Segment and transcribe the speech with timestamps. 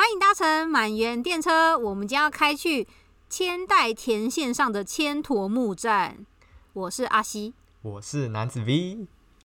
[0.00, 2.88] 欢迎搭乘满园电车，我们将要开去
[3.28, 6.24] 千代田线上的千陀木站。
[6.72, 7.52] 我是阿西，
[7.82, 9.06] 我是男子 V。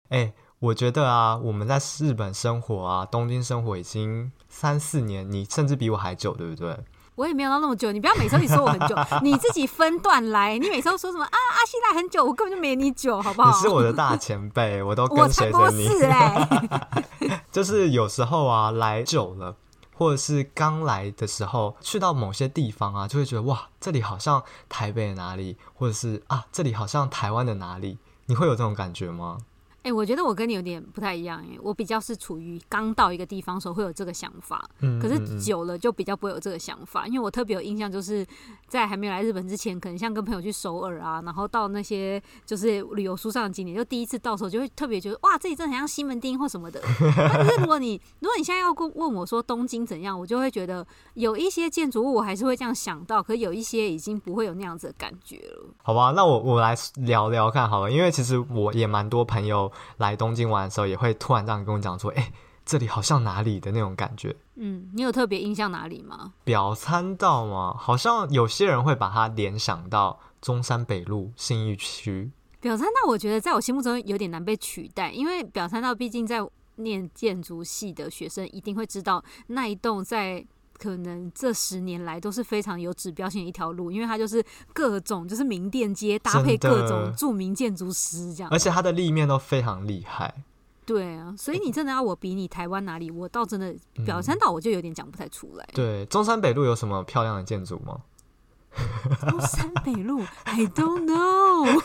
[0.10, 6.78] 哎、欸，我觉得啊，我们在日本生活啊，东京生活已经三四年，你甚至比我还久，对不对？
[7.16, 10.56] 我也没有到那么久，你不要每次你说我很久， 你自己分段来。
[10.60, 11.32] 你每次都说什么啊？
[11.32, 13.50] 阿西来很久，我根本就没你久，好不好？
[13.50, 15.88] 你是我的大前辈，我都跟随着你。
[15.88, 19.56] 是欸、 就是有时候啊，来久了。
[20.04, 29.38] 或者是刚来的时候去到某些地方啊，就会觉得哇，这里好像台北的哪里，或者是啊，这里好像台湾的哪里，你会有这种感觉吗？
[29.84, 38.26] 哎、欸，我觉得我跟你有点不太一样，哎，我比较是处于刚到一个地方的时候会有这个想法，嗯，可是久了就比较不会有这个想法，因为我特别有印象，就是
[38.70, 46.82] 在还没有来日本之前，可能像跟朋友去首尔啊，然后到那些就是旅游书上的景点，就第一次到的时候就会特别觉得哇，这里真的很像西门町或什么的。
[47.18, 55.66] 但是如果你如果你现在要问问我说东京怎样，我就会觉得有一些建筑物我还是会这样想到，可是有一些已经不会有那样子的感觉了。
[55.84, 59.70] 好吧，那我我来聊聊看好了，因为其实我也蛮多朋友。
[59.98, 62.34] 来东京玩的时候，也会突然这样跟我讲说：“哎、欸，
[62.66, 66.34] 这里好像哪里的那种感觉。”嗯，你有特别印象哪里吗？
[66.44, 67.76] 表参道吗？
[67.78, 72.32] 好像有些人会把它联想到中山北路信义区。
[72.60, 76.40] 表参道，我觉得在我心目中有点难被取代，因为表参道毕竟在
[76.76, 80.46] 念建筑系的学生一定会知道那一栋在。
[80.84, 90.44] 可能这十年来都是非常有指标性的一条路，因为它就是各种就是名店街搭配各种著名建筑师这样，而且它的立面都非常厉害。
[90.86, 93.74] 对啊，所以你真的要我比你台湾哪里，我倒真的
[94.06, 95.66] 表山岛我就有点讲不太出来。
[95.74, 98.00] 对，中山北路有什么漂亮的建筑吗？
[99.30, 101.82] 中山北路，I don't know。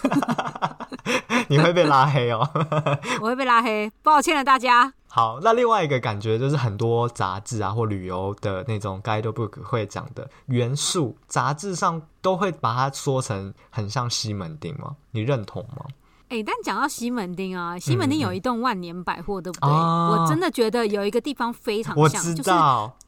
[1.48, 2.48] 你会被拉黑哦，
[3.22, 4.94] 我会被拉黑，抱歉了大家。
[5.10, 14.94] 好，那另外一个感觉就是很多杂志啊或旅游的那种 guidebook 会讲的元素，杂志上都会把它说成很像西门町吗？
[15.10, 15.86] 你认同吗？
[16.28, 19.70] 哎、欸，但讲到西门町啊，西门町有一栋万年百货，对不对？
[19.70, 22.50] 哦、我真的觉得有一个地方非常像，就是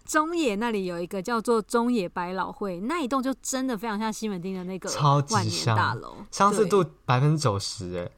[0.07, 7.99] 中野那里有一个叫做中野百老汇，那一栋就真的非常像西门町的那个超级大楼，相似度百分之九十。
[7.99, 8.11] 哎，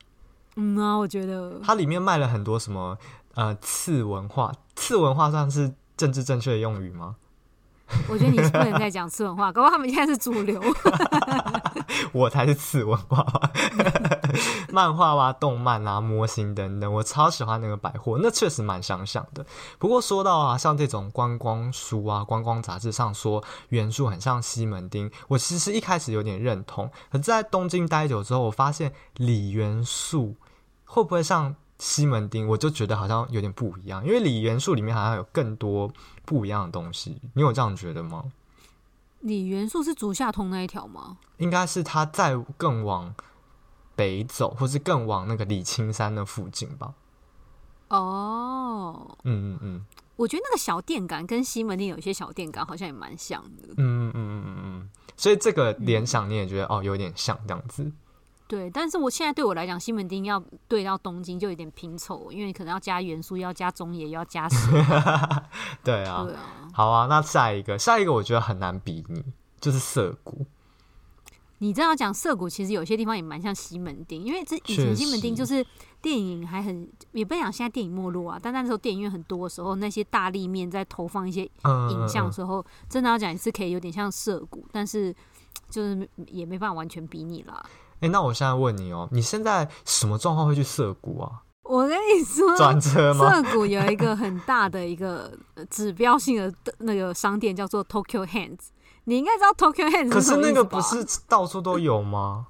[0.55, 2.97] 嗯啊，我觉得它里面卖了很多什么。
[3.35, 7.17] 呃，次文化，次文化算是政治正确的用语吗？
[8.09, 10.61] 我觉得你是不能再讲次文化，搞不好他们现在是主流。
[12.13, 13.27] 我才是次文化，
[14.73, 19.45] 漫画啊、动漫啊、模型等等，我超喜欢那个百货，那确实蛮相像的。
[19.79, 30.37] 不过说到啊，像这种观光书啊、观光杂志上说元素很像西门町，我其实一开始有点认同，可是在东京待久之后，我发现里元素
[30.85, 31.55] 会不会像？
[31.83, 35.93] 西门町，我就觉得好像有点不一样，因为李元素里面好像有更多
[36.25, 37.21] 不一样的东西。
[37.35, 38.31] 你有这样觉得吗？
[39.19, 41.17] 李元素是竹下通那一条吗？
[41.39, 43.13] 应该是它再更往
[43.97, 46.95] 北走，或是更往那个李青山的附近吧。
[47.89, 53.75] 哦，嗯嗯嗯，我觉得那个小店感跟西门町有一些小店感好像也蛮像的。
[53.77, 57.91] 嗯嗯嗯嗯嗯，所以这个联想你也觉得、嗯、哦，有点像这样子。
[58.53, 65.45] 对，但是我现在对我来讲，西门町要对到东京就有点拼凑，因为可能要加元素，要加中野，要加什么？
[65.83, 69.25] 对啊，对啊，好啊，那下一个，下一个我觉得很难比拟，
[69.59, 70.45] 就是涩谷。
[71.61, 75.65] 你这样讲涩谷，其实有些地方也蛮像西门町，因为这以前西门町就是
[76.03, 85.11] 电影还很，也不讲现在电影没落啊，但那时候电影院很多的时候，那些大立面在投放一些影像的时候，真的要讲也是可以有点像涩谷，但是
[85.71, 87.65] 就是也没办法完全比拟啦。
[88.03, 91.31] 哎、欸，那我现在问你哦，你现在什么状况会去涩谷啊？
[91.63, 93.31] 我跟你说， 转车吗？
[93.31, 95.33] 涩谷有一个很大的一个
[95.71, 98.59] 指标性的那个商店叫做 Tokyo Hands，
[99.05, 100.11] 你应该知道 Tokyo Hands？
[100.11, 102.49] 可是那个不是到处都有吗？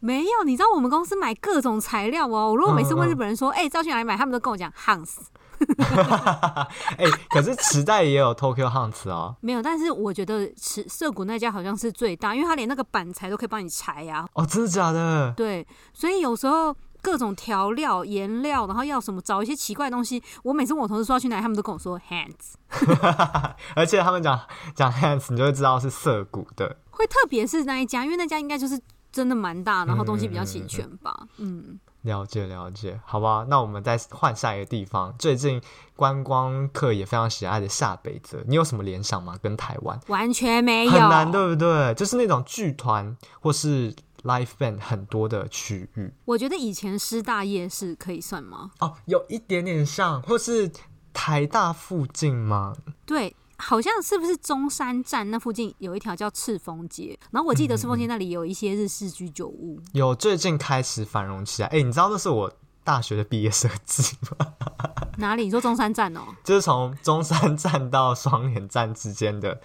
[0.00, 2.50] 没有，你知道我们公司买各种材料哦。
[2.50, 5.16] 我如果每次问日本人说，哎、嗯嗯，要、欸、去哪里买，他们都跟我讲 Hans。
[6.98, 9.36] 哎、欸，可是池袋也有 Tokyo Hunts 哦。
[9.40, 14.28] 没有，但是我觉得池涩谷那家好像是最大，因为他连那个板材都可以帮你裁呀、啊。
[14.34, 15.32] 哦，真的假的？
[15.36, 22.54] 对，所以有时候各种调料、颜料，然后要什么找一些奇怪的东西，我每次问我同事说要去哪里，他们都跟我说 Hands。
[23.74, 24.40] 而且他们讲
[24.74, 26.76] 讲 Hands，你就会知道是涩谷的。
[26.90, 28.80] 会特别是那一家，因为那家应该就是
[29.12, 31.16] 真的蛮大，然后东西比较齐全吧。
[31.38, 31.64] 嗯。
[31.68, 35.14] 嗯了解了解，好吧，那我们再换下一个地方。
[35.18, 35.60] 最近
[35.96, 39.36] 观光客也非常喜爱的下北泽，你有什么联想吗？
[39.42, 41.94] 跟台湾完全没有，很难，对不对？
[41.94, 46.12] 就是那种剧团或是 live band 很多的区域。
[46.24, 48.70] 我觉得以前师大夜市可以算吗？
[48.78, 50.70] 哦，有一点点像，或是
[51.12, 52.74] 台大附近吗？
[53.04, 53.34] 对。
[53.58, 61.68] 好像是不是中山站那附近有一条叫赤峰街，然后我记得赤峰街那里有一些日式居酒屋，嗯、有最近开始繁荣起来。
[61.68, 62.52] 哎、欸，你知道这是我
[62.84, 64.54] 大学的毕业设计吗？
[65.18, 65.44] 哪里？
[65.44, 66.20] 你说中山站哦？
[66.44, 69.60] 就是从中山站到双连站之间的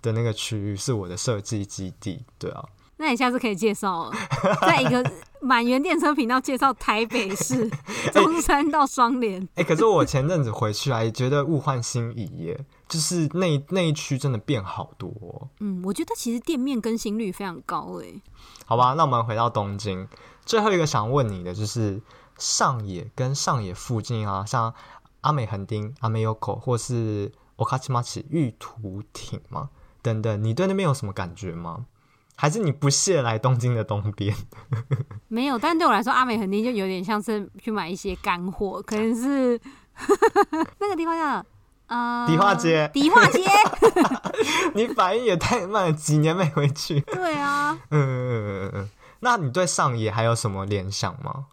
[0.00, 2.64] 的那个区域是我的设计基地，对啊。
[3.02, 4.12] 那你下次可以介绍了，
[4.60, 5.04] 在一个
[5.40, 7.68] 满园电车频道介绍台北市
[8.14, 9.46] 中山到双连。
[9.56, 15.48] 哎、可是我前阵子回去啊，也觉得物换星移耶，就是那那一区真的变好多、哦。
[15.58, 18.22] 嗯，我觉得其实店面更新率非常高哎。
[18.66, 20.06] 好吧，那我们回到东京，
[20.46, 22.00] 最后一个想问你的就是
[22.38, 24.72] 上野跟上野附近啊，像
[25.22, 29.70] 阿美横丁、阿美横丁或是我卡奇马奇玉图町嘛
[30.00, 31.86] 等等，你对那边有什么感觉吗？
[32.34, 34.34] 还是你不屑来东京的东边？
[35.28, 39.60] 没有，但对我来说，阿美横丁就有点像是去买一些干货，可能是
[40.80, 41.44] 那个地方叫
[41.86, 42.90] 呃迪化街。
[42.92, 43.40] 迪化街，
[44.74, 47.00] 你反应也太慢了，几年没回去。
[47.00, 48.88] 对啊，嗯嗯嗯，
[49.20, 51.46] 那你对上野还有什么联想吗？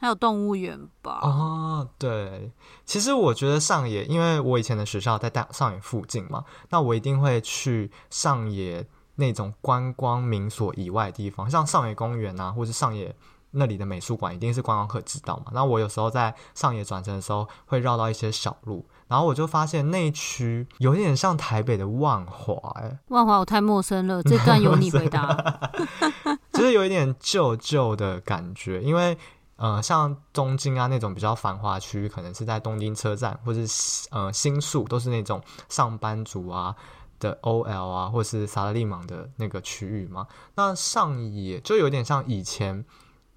[0.00, 1.20] 还有动物园吧？
[1.22, 2.50] 哦，对，
[2.84, 8.84] 其实我觉得上野，因为我以前的学校在大上野附近嘛，那我一定会去上野。
[9.16, 13.14] 那种观光名所以外的地方，像上野公园啊，或是上野
[13.50, 15.52] 那里的美术馆，一定是观光客知道嘛。
[15.52, 22.56] 那我有时候在上野转乘的时候，会绕到一些小路，然后我就发现那一区有点像台北的万华。
[22.80, 25.70] 哎，万华我太陌生了，这段由你回答。
[26.54, 29.16] 就是有一点旧旧的感觉，因为
[29.56, 36.74] 呃，像东京啊那种比较繁华区域，可能是在东京车站，或是呃新宿，都是那种上班族啊。
[37.22, 40.26] 的 OL 啊，或是萨拉利芒的那个区域嘛，
[40.56, 42.84] 那上野就有点像以前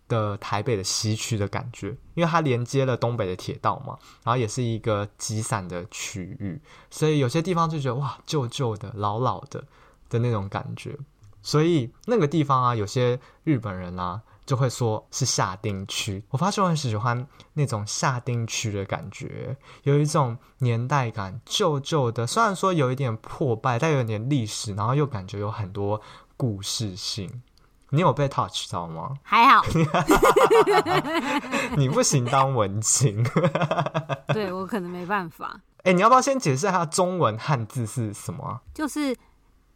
[0.08, 6.60] 的台北的西区的感觉，因为它连接了东北的铁道嘛，然后也是一个集散的区域，
[6.90, 9.64] 所以有些地方就觉得哇，旧旧的、老老的
[10.10, 10.98] 的那种感觉，
[11.44, 14.24] 所以那个地方啊，有些日本人啊。
[14.46, 26.00] 就会说是下定区，我发现我很喜欢那种下定区的感觉，有一种年代感，旧旧的，虽然说有一点破败，但有点历史，然后又感觉有很多
[26.38, 27.42] 故事性。
[27.90, 29.14] 你有被 touch 到吗？
[29.24, 29.64] 还好，
[31.78, 33.24] 你不行当文青，
[34.28, 35.62] 对我可能没办法。
[35.78, 38.62] 哎、欸，你要不要先解释一下中文汉字是什么？
[38.74, 39.16] 就是。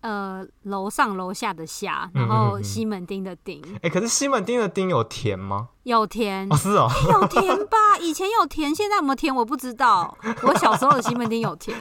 [0.01, 3.61] 呃，楼上楼下的下，然后西门町的町。
[3.75, 5.69] 哎、欸，可是西门町的町有田吗？
[5.83, 7.77] 有田，哦是哦，有田吧？
[7.99, 10.17] 以前有田，现在有没有田我不知道。
[10.43, 11.77] 我小时候的西门町有田，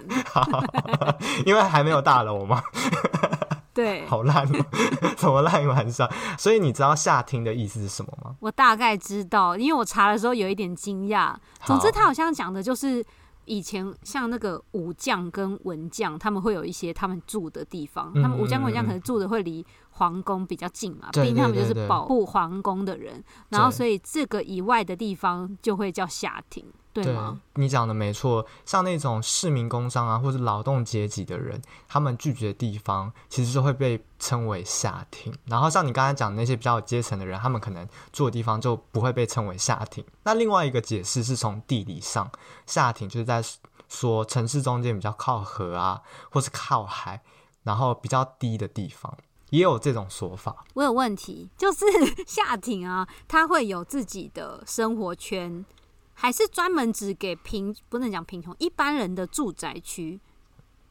[1.46, 2.62] 因为还没有大楼嘛。
[3.72, 4.66] 对， 好烂哦，
[5.16, 6.10] 怎么烂晚上？
[6.36, 8.34] 所以你知道下町的意思是什么吗？
[8.40, 11.32] 我大概知道，因为我查的时候有一点惊讶。
[11.64, 13.04] 总之，他好像讲的就是。
[13.48, 18.12] 以前像那个武将跟文将，他们会有一些他们住的地方。
[18.14, 23.24] 嗯、他们武将跟文将可能住的会离皇宫比较近嘛，毕竟他们就是保护皇宫的人。
[23.48, 26.64] 然后，所以这个以外的地方就会叫下町。
[26.92, 27.16] 对
[27.54, 35.32] 你讲的没错，像那种市民工商啊，或者劳动阶级的人，他们聚集的地方，其实就会被称为下町。
[35.44, 40.04] 然后像你刚才讲的那些比较有阶层的人，他们可能住的地方就不会被称为下町。
[40.24, 42.28] 那另外一个解释是从地理上，
[42.66, 43.42] 下町就是在
[43.88, 47.22] 说城市中间比较靠河啊，或是靠海，
[47.62, 49.16] 然后比较低的地方，
[49.50, 50.64] 也有这种说法。
[50.74, 51.84] 我有问题，就是
[52.26, 55.64] 下庭啊，它会有自己的生活圈。
[56.20, 60.18] 还是专门只给贫，不能讲贫穷，一般人的住宅区，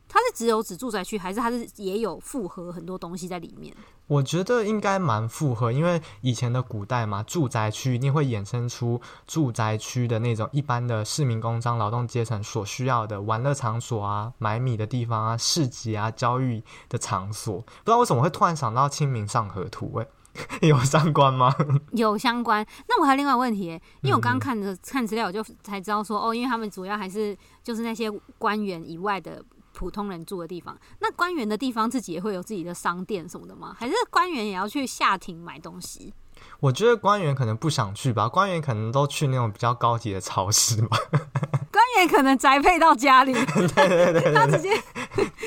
[0.07, 3.75] 它是只有指住宅区，还是它是也有复合很多东西在里面？
[4.07, 17.57] 我觉得应该蛮复合，因为以前的古代嘛，住宅区一定会衍生出住宅区的那种一般的市民、工商、劳动阶层所需要的玩乐场所啊、买米的地方啊、市集啊、交易的场所。
[17.59, 20.07] 不知道为什么会突然想到《清明上河图》欸
[20.61, 21.53] 有相关吗？
[21.91, 22.65] 有相关。
[22.87, 30.77] 那我还有另外一个问题，因为我刚刚看的看资料，我就才知道说，哦，因为他们主要还是就是那些官员以外的普通人住的地方。
[30.99, 33.75] 那官员的地方自己也会有自己的商店什么的吗？
[33.77, 36.13] 还是官员也要去下庭买东西？
[36.59, 40.97] 我觉得官员可能不想去吧，官员可能都去那种比较高级的超市吧。
[41.95, 43.33] 官员可能宅配到家里，
[43.75, 44.71] 对对对对，他直接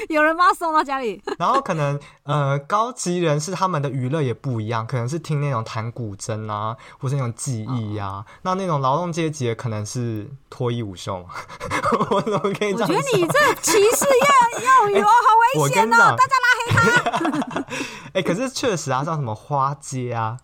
[0.08, 1.22] 有人把他送到家里。
[1.38, 8.24] 然后可能呃，高级人士他们的娱乐也不一样，可能是听那种弹古筝啊，或是那种技艺呀、啊。
[8.42, 11.24] 那那种劳动阶级可能是脱衣舞秀。
[12.10, 12.80] 我怎么可以这样？
[12.80, 16.16] 我觉得你这歧视要用语哦，好危险哦！
[16.16, 17.60] 大家拉黑他。
[18.12, 20.36] 哎、欸，可是确实啊，像什么花街啊。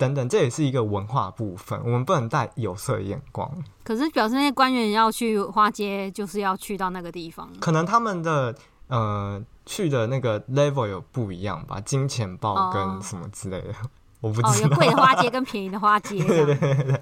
[0.00, 3.52] 等等，这也是一个文化部分，我们不能带有色眼光。
[3.84, 8.54] 可是表示那些官员要去花街，就是要去到那个地方，可能他们的
[8.88, 13.76] 呃去的那个 level 有不一样吧，金钱豹跟什么之类的，哦、
[14.22, 14.48] 我不知道。
[14.48, 16.16] 哦，有贵的花街跟便宜的花街。
[16.24, 17.00] 对对对。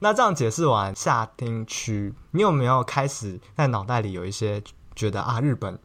[0.00, 4.62] 那这样解释完下町区，你有没有开始在脑袋里有一些
[4.94, 5.78] 觉得啊，日本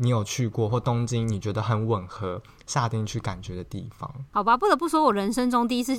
[0.00, 4.10] 你有去过或东京你觉得很吻合下町去感觉的地方？
[4.32, 5.94] 好吧，不得不说，我人生中第一次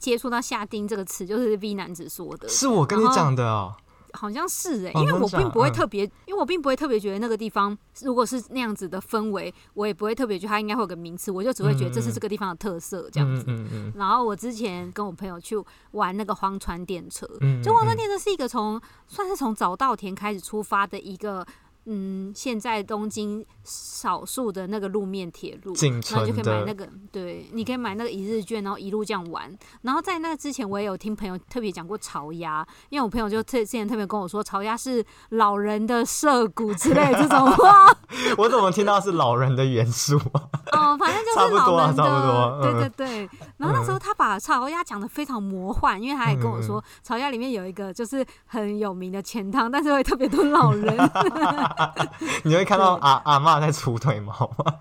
[0.00, 3.74] 接触到下町这个词，就是 V 男子说的，是我跟你讲的哦。
[4.12, 13.44] 好像是哎、欸，因为我并不会特别，因为我并不会特别觉得那个地方如果是那样子的氛围，我也不会特别觉得它应该会有个名词，我就只会觉得这是这个地方的特色这样子。
[13.46, 15.54] 嗯嗯嗯、然后我之前跟我朋友去
[15.90, 17.28] 玩那个荒川电车，
[17.62, 21.46] 就荒川电车是一个从算是从早稻田开始出发的一个。
[21.86, 25.72] 嗯，现在东京少数的那个路面铁路，
[26.10, 29.56] 然后就可以买那个，对，你可以买那个一日券，然后一路这样玩。
[29.82, 37.86] 然后在那个之前，我也有听朋友特别讲过潮鸭，因为我朋友就特之前特别跟我说，潮鸭是老人的涩谷之类的这种话。
[38.36, 40.16] 我怎么听到是老人的元素？
[40.72, 42.72] 哦，反正就是老人的，差不多，差不多。
[42.72, 43.30] 对对对。
[43.58, 50.96] 然后那时候他把潮鸭讲的非常魔幻，因为他也跟我说，潮鸭里面有一个就是很有名的钱汤，但是会特别多老人。
[52.44, 54.74] 你会看到阿阿嬷在出腿毛吗？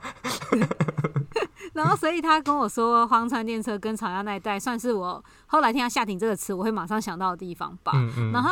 [1.74, 7.92] 然后，所以他跟我说，荒川电车跟草鸭那一带算是我后来听到下町这个词，我会马上想到的地方吧。
[7.96, 8.32] 嗯嗯。
[8.32, 8.50] 然后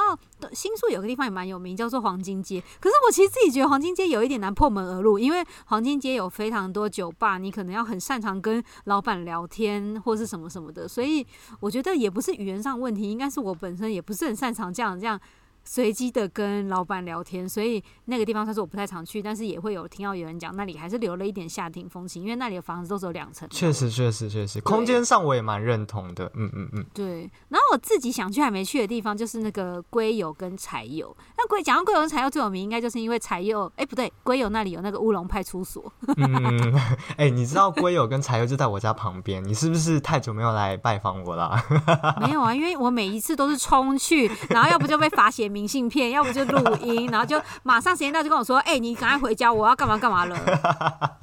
[0.52, 2.62] 新宿有个地方也蛮有名，叫做黄金街。
[2.82, 11.26] 可是我其实自己觉得黄金街有一点难破门而入，因为黄金街有非常多酒吧，你可能要很擅长跟老板聊天或是什么什么的，所以
[11.62, 15.18] 我觉得也不是语言上问题，应该是我本身也不是很擅长这样这样。
[15.64, 23.48] 随机的跟老板聊天，所以那个地方算是我不太常去，但是也会有听到有人讲那里还是留了一点下町风情，因为那里的房子都只有两层。
[23.50, 26.32] 确实，确实，确实，空间上我也蛮认同的。
[26.36, 26.86] 嗯嗯嗯。
[26.94, 31.16] 对，然后我自己想去还没去的地方就是那个龟友跟柴油。
[31.38, 35.92] 那龟讲到龟友跟柴油最有名，应该就是因为柴油，哎、欸、不对，龟友那里有那个乌龙派出所。
[36.18, 36.76] 嗯，
[37.18, 41.58] 哎、欸，你知道龟友跟柴油就在我家旁边，你是不是太久没有来拜访我了？
[42.22, 50.36] 没有啊，因为我每一次都是冲去，然后要不就被罚写明信片，要不就录音， 然后就马上时间到就跟我说：“哎、欸，你赶快回家，我要干嘛干嘛了。”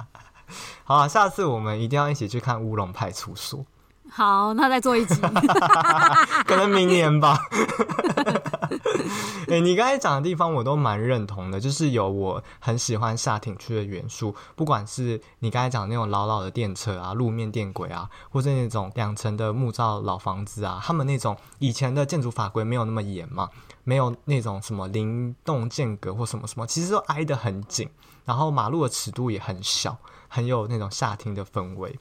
[0.83, 3.65] 好啊，下次我们一定要一起去看乌龙派出所。
[4.09, 5.21] 好，那再做一集，
[6.45, 7.39] 可能明年吧。
[9.47, 23.49] 哎、欸，你刚才讲的地方我都蛮认同的，就是有我很喜欢下町区的元素，不管是你刚才讲的那种老老的电车啊、路面电轨啊，或者那种两层的木造老房子啊，他们那种以前的建筑法规没有那么严嘛，
[23.83, 27.89] 没有那种什么灵动间隔或什么什么，其实都挨得很紧，
[28.25, 29.97] 然后马路的尺度也很小，
[30.27, 31.99] 很有那种夏天的氛围。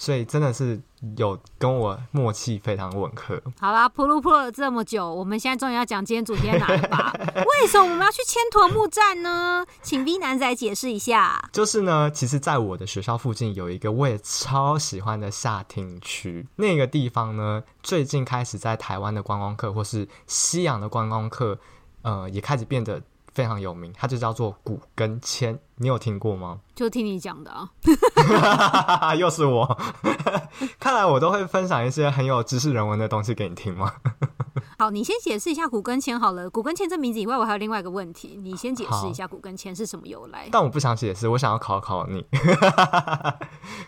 [0.00, 0.80] 所以真的是
[1.18, 3.38] 有跟我默契非常吻合。
[3.60, 7.12] 好啦，铺路铺了这么久，我们现在终于要讲今天主题在哪里吧？
[7.60, 9.62] 为什么我们要去千 tor 木站呢？
[9.82, 11.50] 请 V 男仔解释一下。
[11.52, 21.58] 就是呢，其实在我的学校附近有一个我也超喜欢的下町区，那个地方呢，最近开始在台湾的观光客或是西洋的观光客，
[22.00, 23.02] 呃，也开始变得。
[23.40, 26.60] 非常有名，它就叫做古根签，你有听过吗？
[26.76, 29.78] 就听你讲的啊，又是我。
[30.78, 33.94] 看来我都会分享一些很有知识人文的东西给你听吗？
[34.78, 36.50] 好，你先解释一下古根签好了。
[36.50, 40.46] 古根签这名字以外，我还有另外一个问题，你先解释一下古根签是什么由来。
[40.52, 42.26] 但我不想解释，我想要考考你。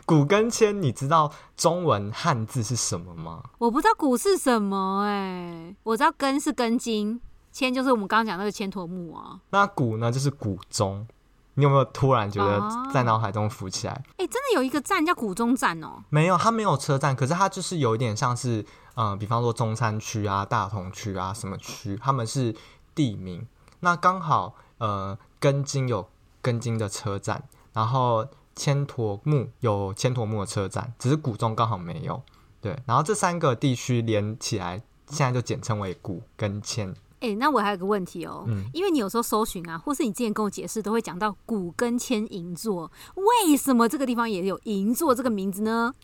[0.06, 3.42] 古根签，你知道中文汉字是什么吗？
[3.58, 7.20] 我不知道古是什么哎、欸，我知道根是根茎。
[7.52, 11.06] 千就是我们刚刚讲那个千 tor 木木啊，那古呢就是古钟，
[11.54, 12.60] 你有没有突然觉得
[12.92, 13.92] 在脑海中浮起来？
[13.92, 16.02] 哎、欸，真的有一个站叫古钟站哦？
[16.08, 18.62] 没有，它没有车站，可是它就是有一点像是，
[18.94, 22.54] 嗯、呃，比方说中山区啊、大同区啊什么区，他们是
[22.94, 23.46] 地名。
[23.80, 26.08] 那刚好，呃，根津有
[26.40, 27.42] 根津的车站，
[27.74, 32.22] 然后千 tor 木有千 tor 木的车站，只是古中刚好没有。
[32.62, 36.94] 对，然后这三个地区连起来，现在就简称为古跟千。
[37.22, 45.94] 哎、欸，那我还有个问题哦、喔，嗯、因为你有时候搜寻啊，或是你之前跟我解释，都会讲到古根千银座，为什么这个地方也有银座这个名字呢？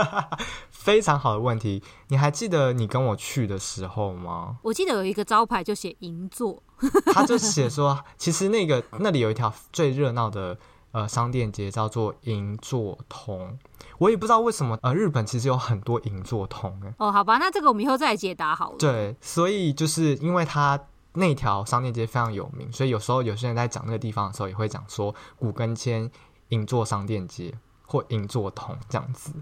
[0.70, 4.58] 非常好的问题，你还记得你跟我去的时候吗？
[4.62, 6.62] 我记得有一个招牌就写银座，
[7.06, 10.58] 他就写说，其实那个那里有一条最热闹的
[10.92, 13.58] 呃商店街叫做银座通。
[13.98, 16.94] 我也不知道为什么，呃，日本其实有很多银座通哎。
[16.98, 18.76] 哦，好吧，那这个我们以后再来解答好了。
[18.78, 20.80] 对，所以就是因为它
[21.14, 26.10] 那条商店街非常有名，所以有时候有些人在讲那个地方的时候，也会讲说古根千
[26.48, 27.52] 银座商店街
[27.86, 29.32] 或银座通这样子。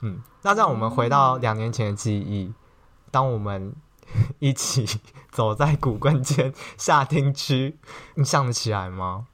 [0.00, 2.54] 嗯，那让我们回到两年前的记忆，嗯、
[3.10, 3.74] 当我们
[4.40, 4.86] 一起
[5.30, 7.78] 走在古根签夏 町区，
[8.16, 9.26] 你想得起来吗？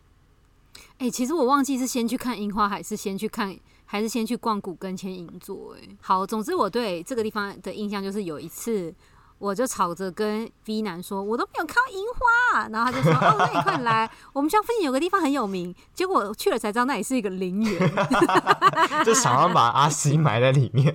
[1.00, 5.74] 哎、其实我忘记是先去看樱花，还是先去看，还是先去逛古根前银座。
[5.74, 8.94] 哎，好，总之我对这个地方的印象就是有一次。
[9.40, 17.92] 我就吵着跟 V 男说，我都没有看到樱花，然后他就说，哦，那你快来，我们家附近有个地方很有名，结果去了才知道那里是一个陵园，
[19.02, 20.92] 就想要把阿西埋在里面，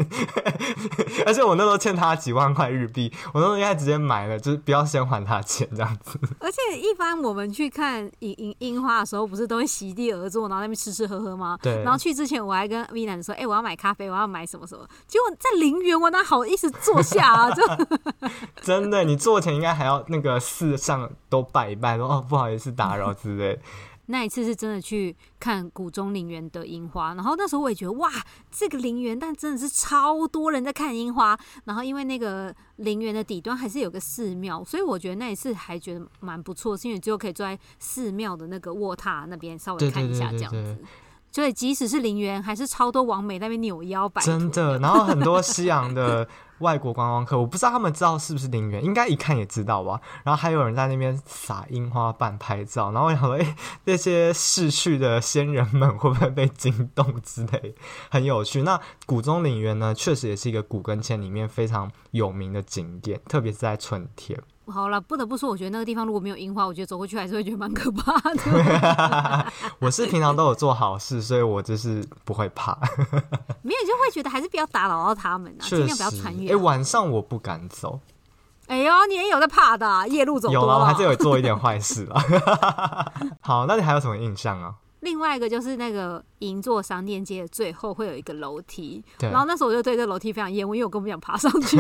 [1.25, 6.20] 而且我那时候欠他几万块日币，我那时候应该直接买了，就是不要先还他钱这样子。
[6.40, 11.58] 而且一般我们去看樱樱樱花的时候，不是都会席地而坐，然后在那边吃吃喝喝吗？
[11.64, 11.82] 对。
[11.82, 17.50] 然后去之前我还跟 V 男说，哎、欸，我要买咖啡，我要买什么什么，结果在陵园，我哪好意思坐下啊？
[17.56, 17.64] 就。
[18.62, 23.60] 真的，你坐前应该还要那个四上都拜一拜，说哦不好意思打扰之类。
[24.08, 28.08] 那一次是真的去看谷中陵园的樱花，然后那时候我也觉得哇，
[28.51, 31.36] 这个陵园，但真的是超多人在看樱花。
[31.63, 40.51] 然后因为那个陵园的底端还是有个寺庙，所以我觉得那一次还觉得蛮不错，是因为最后可以坐在寺庙的那个卧榻那边稍微看一下这样子。
[40.51, 40.86] 对对对对对
[41.32, 44.22] 所以即使是陵园，还是超多王美在那边扭腰摆。
[44.22, 46.25] 真的，然后很多西洋的
[46.59, 50.00] 外国观光客，我不知道他们知道是不是陵园，应该一看也知道吧。
[50.24, 57.75] 然后还有人在那边撒樱花瓣拍照，然后我想说，哎、那些逝去的先人们会不会被惊动之类，
[58.09, 58.62] 很有趣。
[58.62, 64.39] 那古中陵园呢，确实也是一个古根签里面非常有名的景点，特别是在春天。
[64.67, 69.51] 好了，不得不说，我觉得那个地方如果没有樱花，我觉得走过去还是会觉得蛮可怕的。
[69.79, 72.77] 我是平常都有做好事，所以我就是不会怕。
[73.62, 76.50] 没有就会觉得还是不要打扰到他们啊，尽量不要穿越。
[76.50, 78.00] 哎、欸，晚上我不敢走。
[78.67, 80.50] 哎呦，你也有在怕的、啊，夜路走。
[80.51, 82.24] 有啊，我还是有做一点坏事啊。
[83.41, 84.74] 好，那你还有什么印象啊？
[85.01, 91.77] 另外一个就是那个银座商店街的最后会有一个楼梯，然后那时候我就对这楼梯非常厌恶，因为我根本不想爬上去。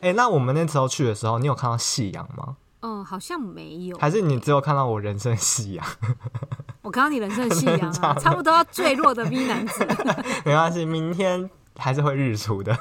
[0.00, 2.56] 哎、欸，那我们那时候去的时候，你有看到夕阳吗？
[2.80, 3.98] 嗯，好像没有。
[3.98, 5.86] 还是你只有看到我人生的夕阳？
[6.80, 9.86] 我看到你人生的夕阳啊， 差不多要坠落的 V 男子。
[10.46, 12.72] 没关系，明天还是会日出的。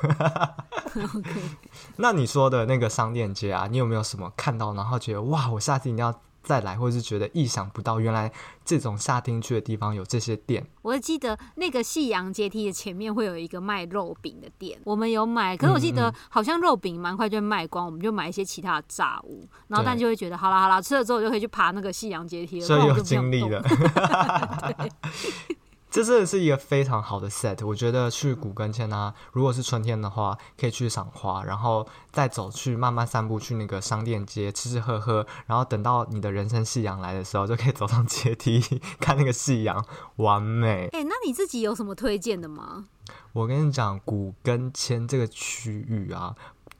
[0.95, 1.29] OK。
[1.97, 8.31] 那你说的那个商店街啊，你有没有什么看到，然后觉得哇，我下次一定要再来，或者是觉得意想不到，原来
[8.63, 10.65] 这种夏天去的地方有这些店。
[10.81, 15.55] 我记得那个夕阳阶梯的前面会有一个卖肉饼的店，我们有买。
[15.55, 23.61] 可是我记得好像肉饼蛮快就卖光，我们就买一些其他的炸物，然后但就会觉得好啦好啦，吃了之后就可以去爬那个夕阳阶梯了，所以有经历了。
[25.91, 38.61] 对这真的是一个非常好的 set，我觉得去古根签啊，如果是春天的话，可以去赏花，然后再走去慢慢散步去那个商店街吃吃喝喝，然后等到你的人生夕阳来的时候，就可以走上阶梯
[38.99, 39.83] 看那个夕阳，
[40.17, 40.87] 完美。
[40.93, 42.85] 哎、欸，那你自己有什么推荐的吗？
[43.33, 46.35] 我跟你讲，古根签这个区域啊，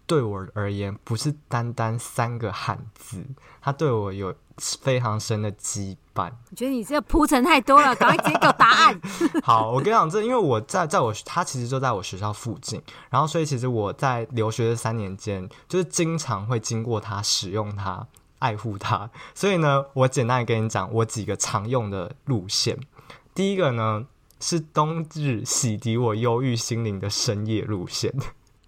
[0.05, 3.25] 对我而言不是单单三个汉字，
[3.61, 4.35] 它对我有
[4.81, 6.31] 非常深的羁绊。
[6.51, 9.01] 我觉得你这个铺陈太多了，赶快直接给我答案。
[9.43, 18.05] 好，我跟你讲，这因为我在在我他其实就在我学校附近，然后所以其实我在留学的三年间，就是经常会经过他、使用它、
[18.39, 19.09] 爱护它。
[19.33, 22.77] 所以呢，我简单的跟你讲，我几个常用的路线。
[23.33, 24.05] 第一个呢
[24.41, 28.13] 是冬日洗涤我忧郁心灵的深夜路线。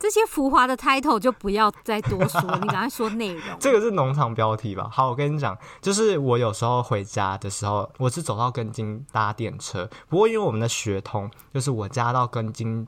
[0.01, 3.43] 这些浮华的 title 就不要再多说，你赶快说内容。
[3.61, 4.89] 这个是农场标题吧？
[4.91, 9.87] 好，我跟你讲，就是我有时候回家的时候，我是走到根津搭电车。
[10.09, 12.87] 不过因为我们的学通，就是我家到根津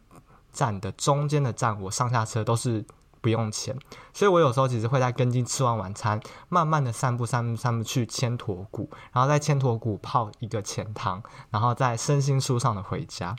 [0.51, 2.83] 站的中间的站，我上下车都是
[3.21, 3.77] 不用钱，
[4.11, 11.21] 所以我有时候其实会在根津吃完晚餐，慢慢的散步散步散步去千陀谷，然后在千陀谷泡一个钱汤，
[11.51, 13.35] 然后再身心舒畅的回家。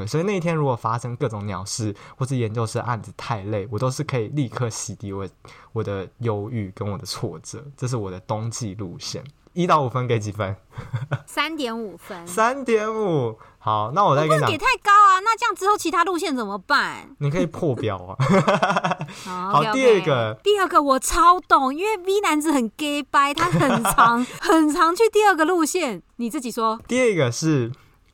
[0.00, 5.28] 对，所以那一天如果发生各种鸟事或是研究室案子太累，我都是可以立刻洗涤我
[5.72, 7.62] 我的忧郁跟我的挫折。
[7.76, 10.56] 这是我的冬季路线，一到五分给几分？
[11.26, 12.26] 三点五分。
[12.26, 13.38] 三点五。
[13.58, 15.20] 好，那我再跟你讲，给太高啊！
[15.20, 17.14] 那这样之后其他路线怎么办？
[17.18, 18.16] 你可以破表啊。
[19.24, 26.02] 好.第二个，第二个我超懂，因为 V 男子很 gay 掰，他很常 很常去第二个路线。
[26.16, 26.80] 你自己说。
[26.88, 27.70] 第二个是。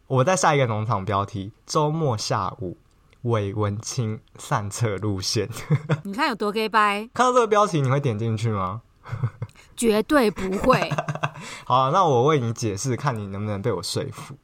[0.09, 2.77] 我在下一个农场标题：周末下午
[3.23, 5.49] 伪文青散策路线。
[6.05, 7.11] 你看有多 gay 掰？
[7.13, 8.83] 看到这个标题，你会点进去吗？
[9.77, 10.89] 绝对不会。
[11.67, 14.37] 好，那我为你解释，看你能不能被我说服。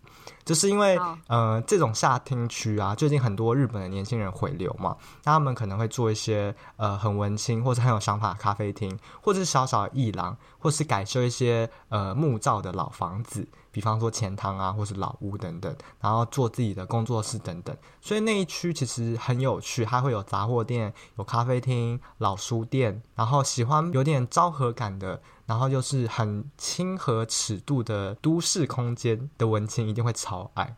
[0.44, 0.98] 就是因为
[1.28, 13.46] 呃这种下町区啊，最近很多日本的年轻人回流嘛，那他们可能会做一些呃很文青或者很有想法的咖啡厅，或者是小小的艺廊，或是改修一些呃木造的老房子。
[13.72, 30.76] 比方说钱塘啊，或是老屋等等，然后做自己的工作室等等，所以那一区其实很有趣，它会有杂货店、有咖啡厅、老书店，然后喜欢有点昭和感的，然后又是很亲和尺度的都市空间的文青一定会超爱。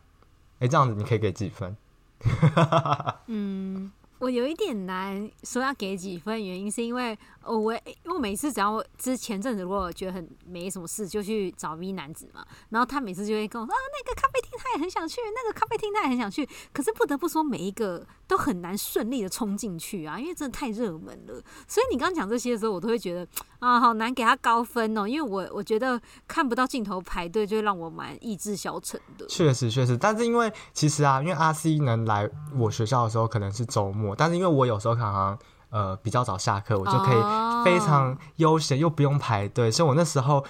[0.59, 1.75] 哎，这样子你可以给几分？
[3.27, 3.91] 嗯。
[4.25, 21.41] 我有一点难说要给几分，原因是因为我因为每次只要之前阵子如果觉得很没什么事，就去找 V 男子嘛，然后他每次就会跟我说啊，那个咖啡厅他也很想去，那个咖啡厅他也很想去，可是不得不说每一个都很难顺利的冲进去啊，因为真的太热门了。
[21.67, 23.27] 所以你刚刚讲这些的时候，我都会觉得
[23.59, 29.25] 啊，好难给他高分哦，因为我我觉得看不到镜头排队，就会让我蛮意志消沉的。
[29.27, 34.15] 确实确实，但是因为其实啊，因为阿 C 能来我学校的时候可能是周末。
[34.15, 35.37] 但是因为我有时候可能
[35.69, 40.43] 呃比较早下课，我就可以非常悠闲又不用排队，所以我那时候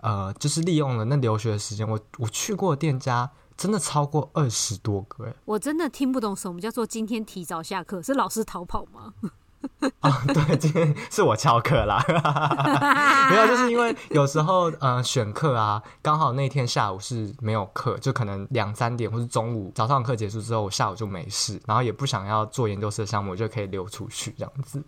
[0.00, 9.14] 呃就是利用了那留学的时间，我我去过店家真的超过二十多个诶，我真的听不懂什么叫做今天提早下课，是老师逃跑吗？
[10.00, 12.00] 啊、哦，对，今天是我翘课啦，
[13.30, 24.80] 没有，就是因为有时候呃选课啊，刚好那天下午是没有课，就可能两三点或是中午早上课结束之后，我下午就没事，然后也不想要做研究生项目，我就可以溜出去这样子。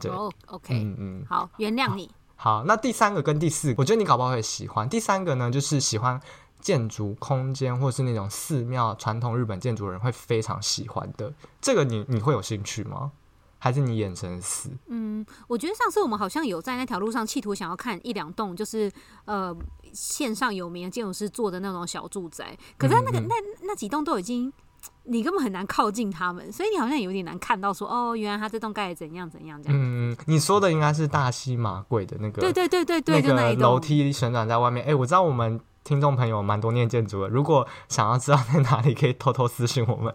[0.00, 2.58] 对、oh，OK，嗯嗯，好，原谅你好。
[2.58, 4.88] 好，那第三个跟第四个，我觉得你搞不好会喜欢。
[4.88, 6.20] 第三个呢，就是喜欢
[6.68, 13.10] 建筑空间或是那种寺庙传统日本建筑人会非常喜欢的，这个你你会有兴趣吗？
[13.58, 14.70] 还是你眼神死？
[14.88, 18.92] 嗯，我觉得上次我们好像有在那条路上企图想要看一两栋，就是
[19.24, 19.56] 呃
[19.94, 22.54] 线上有名的建筑师做的那种小住宅。
[22.76, 23.34] 可是那个嗯嗯那
[23.68, 24.52] 那几栋都已经，
[25.04, 29.78] 你根本很难靠近他们，所以你好像有点难看到说哦，原来他这栋盖的怎样怎样这样。
[29.80, 34.84] 嗯，你说的应该是大西马贵的那个，对对对对对，那个楼梯旋转在外面。
[34.84, 40.12] 哎、欸，我知道我们听众朋友蛮多念建筑的，如果想要知道在哪里，可以偷偷私信我们。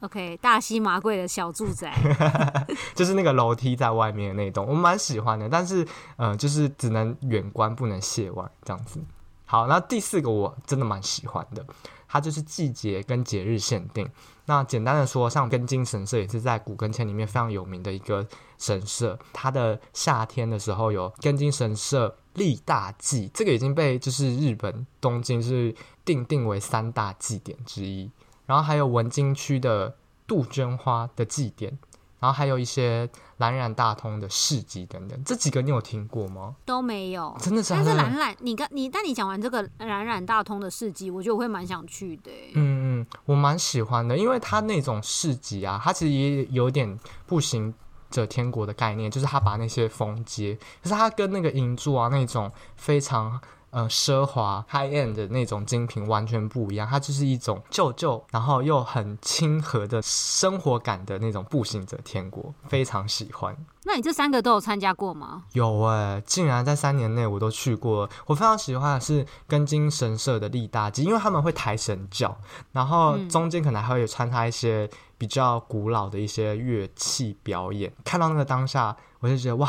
[0.00, 1.94] OK，大西麻贵的小住宅，
[2.92, 5.48] 就是那个楼梯在外面的那栋，我蛮喜欢的。
[5.48, 9.00] 但是，呃，就是只能远观不能亵玩这样子。
[9.46, 11.64] 好，那第四个我真的蛮喜欢的，
[12.14, 14.08] 它就是季节跟节日限定。
[14.44, 18.24] 那简单的说，像根津神社也是在古根前里面非常有名的一个
[18.56, 19.18] 神社。
[19.32, 25.74] 它的夏天的时候有根津神社立大祭，这个已经被就是日本东京是
[26.04, 28.08] 定定为三大祭典之一。
[28.46, 31.76] 然后还有文京区的杜鹃花的祭典，
[32.24, 33.06] 然后还有一些
[33.36, 36.56] 岚然大通的市集等等，这几个你有听过吗？
[36.64, 37.74] 都没有，真的是。
[37.74, 42.30] 但是岚然，你刚你，但你讲完这个岚然大通的市集，我觉得我会蛮想去的。
[42.54, 47.74] 嗯嗯，我蛮喜欢的，因为它那种市集啊，它其实也有点步行
[48.10, 53.38] 者天国的概念，就是它把那些封街，可是它跟那个银座啊那种非常。
[53.74, 63.56] 呃，奢华 high end 的那种精品完全不一样，它就是一种旧旧，然后又很亲和的生活感的那种步行者天国，非常喜欢。
[63.82, 65.42] 那你这三个都有参加过吗？
[65.54, 68.08] 有哎、欸，竟然在三年内我都去过。
[68.26, 72.36] 我非常喜欢的是根津神社的立大祭，因为他们会抬神轿，
[72.70, 77.92] 然后中间可能还会有穿插一些比较古老的一些乐器表演。
[78.04, 79.68] 看到那个当下，我就觉得哇。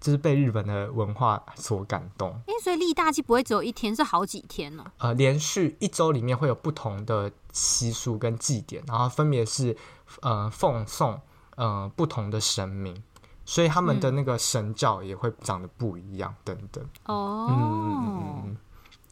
[0.00, 2.32] 就是被日本的文化所感动。
[2.46, 4.84] 哎、欸，所以立大祭不会只有一天，是好几天呢？
[4.98, 9.76] 呃，连续一周里面会有不同的习俗跟祭典，然后分别是
[10.22, 11.20] 呃奉送
[11.56, 12.96] 呃不同的神明，
[13.44, 16.82] 所以他们的那个神教也会长得不一样，等等。
[17.04, 18.56] 哦，嗯嗯嗯，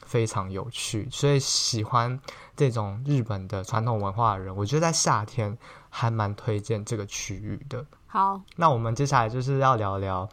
[0.07, 1.07] 非常有趣。
[1.11, 2.18] 所以喜欢
[2.57, 5.59] 这种日本的传统文化的人，我觉得在夏天
[5.90, 7.85] 还蛮推荐这个区域的。
[8.07, 10.27] 好，那我们接下来就是要聊聊。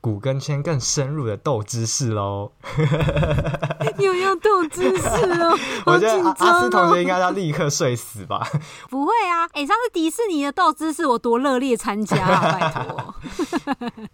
[0.00, 2.52] 古根圈更深入的斗知识喽，
[3.98, 5.08] 又要斗知识
[5.42, 5.58] 哦！
[5.86, 8.46] 我觉得阿阿司同学应该要立刻睡死吧？
[8.88, 13.14] 不会啊，哎、欸，上次迪士尼的斗知识我多热烈参加啊， 拜托！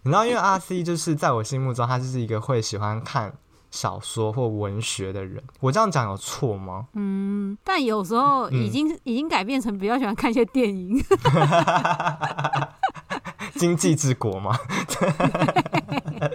[0.03, 3.31] 你知道，因为阿 C 就是在我心目中，他就是一个会喜欢看
[3.75, 5.43] 小说或文学的人。
[5.59, 6.87] 我这样讲有错吗？
[6.93, 11.03] 嗯，但有时候已经、嗯、已经改变成比较喜欢看一些电影。
[13.55, 14.57] 经济之国嘛，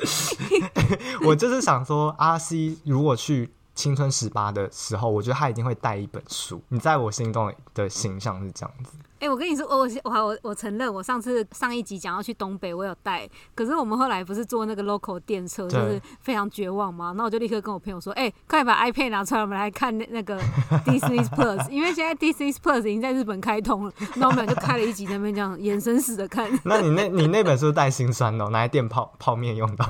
[1.24, 6.62] 我就是想说，阿西如果去青春十八的时候，我觉得他一定会带一本书。
[6.68, 8.92] 你在我心中的形象是这样子。
[9.20, 13.28] 哎、欸，我跟你说，我我我我承认，我上次上一集讲要去东北，我有带。
[13.54, 17.12] 可是我们后来不是坐那个 local 电车，就是非常绝望嘛。
[17.14, 20.40] 那我就立刻跟我朋友说：“哎、欸，快把 iPad 拿出来，我们来看那那个
[20.86, 26.50] Disney Plus，因为现在 Disney Plus 已经在日本开通了。”那我们俩就开了一集，在那边这样眼神死的看。
[26.64, 29.84] 那你那你那本书带心酸的，拿来垫泡泡面用的。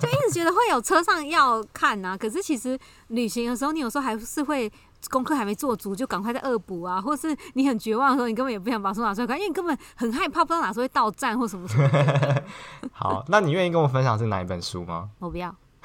[0.00, 4.70] 就一直觉得会有车上要看呐、啊，可是其实旅行的时候，你有时候还是会。
[5.10, 7.00] 功课还没做足，就赶快再恶补啊！
[7.00, 11.88] 或是你很绝望的时候，你根本也不想把书拿出来看，因为你根本很害怕，不知道哪时候会到站或什么什么。
[12.92, 15.10] 好，那你愿意跟我分享是哪一本书吗？
[15.20, 15.54] 我不要。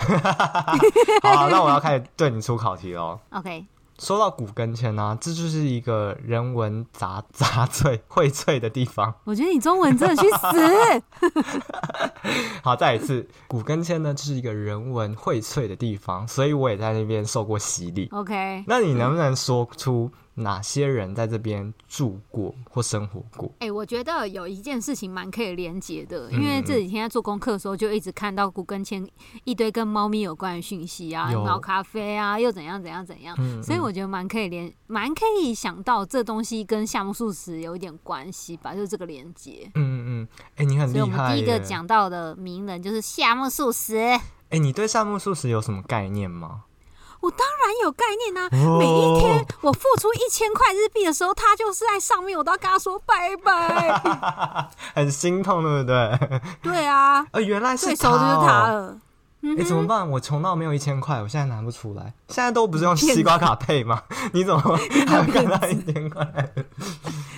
[1.21, 3.19] 好，那我要开始对你出考题喽。
[3.31, 3.65] OK。
[3.99, 9.13] 说到古根签呢，这就是一个人文杂杂萃荟萃的地方。
[9.25, 11.59] 我觉得你中文真的去死。
[12.63, 18.07] 好，再一次，古根签呢，就是一个人文荟萃的地方，所以我也在那边受过洗礼。
[18.11, 20.09] OK，那你能不能说出？
[20.39, 23.47] 哪些人在这边住过或生活过？
[23.59, 29.05] 哎、欸，我觉得有一件事情蛮可以连接的，因为这几天在做功课的时候，就一直看到古根签
[29.43, 39.69] 一堆跟猫咪有关的讯息啊，猫咖啡啊，又怎样怎样怎样，嗯嗯，所以我觉得蛮可以连，蛮可以想到这东西跟夏目漱石有一点关系吧，就是这个连接。
[39.75, 40.93] 嗯嗯，哎、欸，你很厉害。
[40.93, 43.97] 所以我们第一个讲到的名人就是夏目漱石。
[43.97, 44.21] 哎、
[44.51, 46.63] 欸，你对夏目漱石有什么概念吗？
[47.21, 48.49] 我当然有概念啊！
[48.77, 56.41] 每一天我付出一千块日币的时候，他就是在上面，我都要跟他说拜拜， 很心痛，对不对？
[56.63, 58.97] 对啊，呃， 原来是他、哦、最熟就是他了。
[59.41, 60.09] 哎、嗯欸，怎么办？
[60.09, 62.13] 我穷到没有一千块，我现在拿不出来。
[62.27, 64.03] 现在都不是用西瓜卡 配吗？
[64.33, 64.77] 你怎么
[65.07, 66.25] 还看到一千块？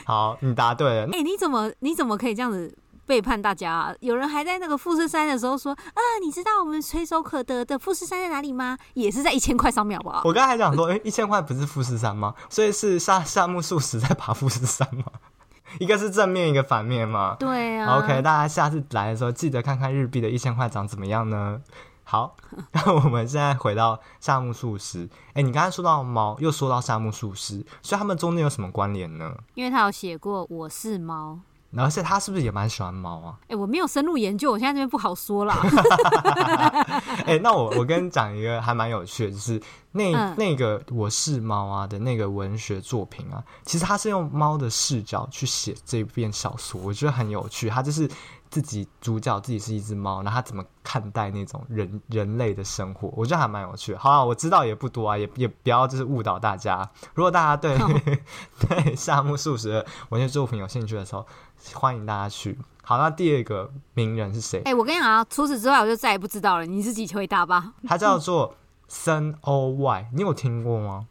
[0.05, 1.05] 好，你答对了。
[1.07, 2.75] 哎、欸，你怎么你怎么可以这样子？
[3.11, 8.77] 背叛大家、啊，有人还在那个富士山的时候说啊，你知道我们垂手可得的富士山在哪里吗？
[8.93, 10.21] 也是在一千块上面，好不好？
[10.23, 12.33] 我刚才还讲说，哎、欸，一千块不是富士山吗？
[12.49, 15.03] 所以是夏夏目漱石在爬富士山吗？
[15.77, 17.35] 一个是正面，一个反面吗？
[17.37, 17.97] 对啊。
[17.97, 21.59] OK，大家下次来的时候记得看看日币的一千块长怎么样呢？
[22.05, 22.37] 好，
[22.71, 25.09] 那我们现在回到夏目漱石。
[25.31, 29.33] 哎、欸，你刚才说到猫，又说到夏目漱石，所以他们中间有什么关联呢？
[29.55, 31.37] 因为他有写过我是猫。
[31.77, 33.37] 而且他是不是也蛮喜欢猫啊？
[33.43, 35.55] 哎、欸，我没有深入研究，我现在这边不好说啦。
[37.25, 47.69] 哎、欸，那我我跟你讲一个还蛮有趣的，就是那、嗯、那个我是猫啊的那个文学作品啊，其实他是用猫的视角去写这篇小说，我觉得很有趣。
[47.69, 48.09] 他就是。
[48.51, 53.07] 自己主角自己是一只猫，那他怎么看待那种人人类的生活？
[53.15, 53.97] 我觉得还蛮有趣的。
[53.97, 56.87] 好啊，我知道也不多啊，也也不要就是误导大家。
[57.15, 57.91] 如果大家对、oh.
[58.67, 61.25] 对夏目漱石文学作品有兴趣的时候，
[61.73, 62.59] 欢迎大家去。
[62.83, 64.59] 好，那第二个名人是谁？
[64.65, 66.65] 哎、欸，我跟你讲啊，除此之外我就再也不知道了。
[66.65, 67.73] 你自己回答吧。
[67.87, 68.53] 他叫做
[68.89, 71.07] 森鸥外，你有听过吗？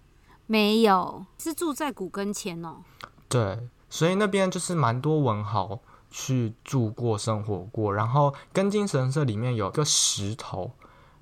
[0.47, 2.83] 没有，是住在古根前哦。
[3.31, 5.79] 对，所以那边就是蛮多文豪。
[6.11, 10.73] 去住过、生活过，然后根津神社里面有个石头，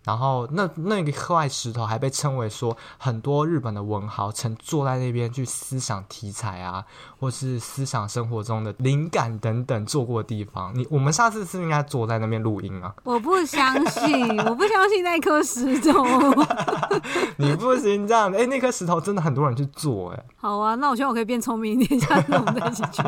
[0.09, 6.83] 然后那那个块石头还被称为说很多日本的文豪曾坐在那边去思想题材啊，
[7.21, 10.75] 或是思想生活中的灵感等等坐过的地方。
[10.75, 12.94] 你我们下次是应该坐在那边录音啊？
[13.05, 16.03] 我不相信，我不相信那颗石头。
[17.37, 20.25] 你不行这样，哎、欸，那颗石头真的很多人去坐，哎。
[20.38, 23.03] 好啊，那我希望我可以变聪明一点，下次我们再一起去。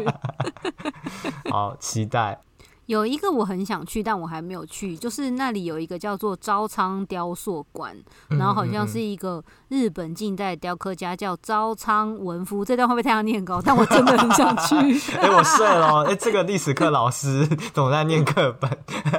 [1.51, 2.43] 好，期待。
[2.91, 7.97] 有一个我很想去，但我还没有去，就是那里有一个叫做朝仓雕塑馆，
[8.31, 12.65] 然后好像是一个日本近代雕刻家叫朝仓文夫。
[12.65, 13.63] 这段会不会太像念稿？
[13.63, 14.75] 但我真的很想去。
[15.15, 16.03] 哎、欸，我睡了。
[16.03, 18.69] 哎、欸，这个历史课老师总在念课本。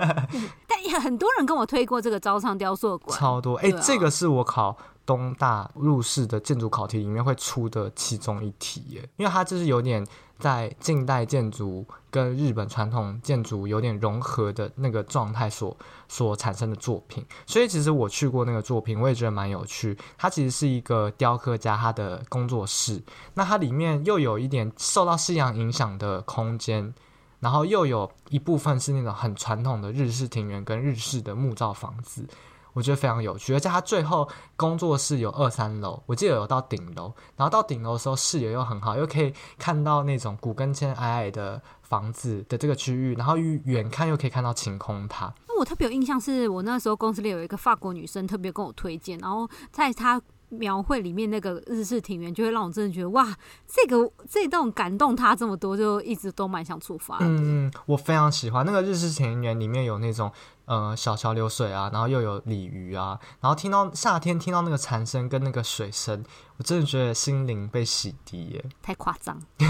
[0.68, 3.56] 但也很多人跟我推过这个朝仓雕塑馆，超多。
[3.56, 4.76] 哎、欸，这个是我考。
[5.04, 10.06] 东大入试的建筑考题里面会出的其中一题耶，因为它就是有点
[10.42, 15.78] 在近代建筑跟日本传统建筑有点融合的那个状态所
[16.10, 19.98] 所产生的作品，所以其实我去过那个作品，我也觉得蛮有趣。
[20.18, 23.02] 它其实是一个雕刻家他的工作室，
[23.36, 26.94] 那它里面又有一点受到西洋影响的空间，
[27.40, 32.28] 然后又有一部分是那种很传统的日式庭园跟日式的木造房子。
[32.74, 45.34] 我觉得非常有趣，而且他最后工作室有二三楼，我记得有到顶楼，然后到顶楼的时候视野又很好，又可以看到那种古根签矮矮的房子的这个区域，然后远看又可以看到晴空塔。
[45.48, 50.22] 那我特别有印象，是我那时候公司里有一个法国女生特别跟我推荐，然后在她
[50.52, 53.36] 描绘里面那个日式庭园，就会让我真的觉得哇，
[53.68, 57.18] 这个这栋感动他这么多，就一直都蛮想出发。
[57.22, 60.32] 嗯嗯，我非常喜欢那个日式庭园里面有那种
[60.66, 66.24] 呃小桥流水啊，然后又有鲤鱼啊，然后听到夏天听到那个蝉声跟那个水声，
[66.58, 68.66] 我真的觉得心灵被洗涤耶。
[68.82, 69.42] 太夸张。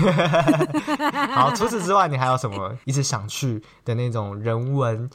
[1.32, 5.10] 好，除此之外，你还有什么一直想去的那种人文？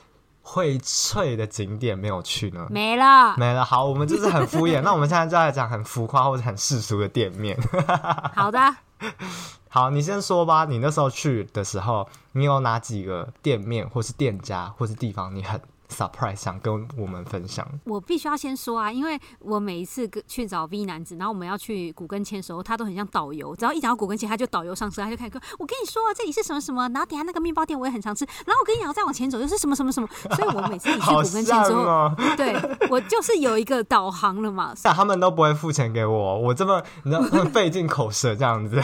[0.49, 2.69] 荟萃的景点没有去呢？
[2.71, 3.65] 没了，没了。
[3.65, 4.81] 好，我们就是很敷衍。
[4.87, 7.59] 那我们现在就来讲很浮夸或者很世俗的店面。
[8.33, 8.77] 好的，
[9.69, 10.65] 好，你先说吧。
[10.65, 32.55] 你那时候去的时候，你有哪几个店面，或是店家，或是地方，你很？surprise 想跟我们分享，我必须要先说啊，因为我每一次去找 V 男子，然后我们要去古根签的时候，他都很像导游，只要一讲到古根签，他就导游上车，他就开始说：“我跟你说，这里是什么什么，然后底下那个面包店我也很常吃，然后我跟你讲，再往前走又 是什么什么什么。”所以，我每次一去古根签之后，哦、对
[32.90, 34.75] 我就是有一个导航了嘛。
[34.83, 38.83] 但他们都不会付钱给我，我这么你知道费尽口舌这样子。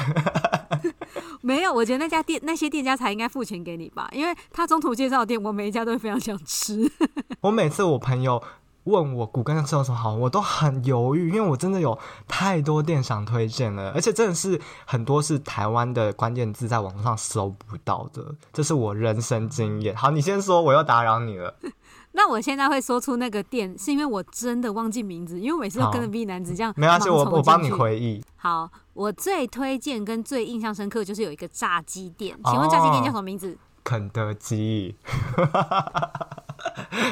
[1.42, 6.90] 没有，我觉得那家店那些店家才应该付钱给你吧，因为他中途介绍的店，我每一家都非常想吃。
[7.42, 8.42] 我每次我朋友
[8.84, 19.94] 问我骨根要吃什么好，我都很犹豫，因为我真的有太多店想推荐了，而且真的是很多是台湾的关键字在网上搜不到的，这是我人生经验。
[19.94, 21.56] 好，你先说，我又打扰你了。
[22.12, 26.72] 那我现在会说出那个店，是因为我真的忘记名字，因为我每次都跟着 B 男子这样。
[26.76, 28.22] 没关系，我我帮你回忆。
[28.36, 33.52] 好，我最推荐跟最印象深刻就是有一个炸鸡店，请问炸鸡店叫什么名字？
[33.52, 34.96] 哦、肯德基。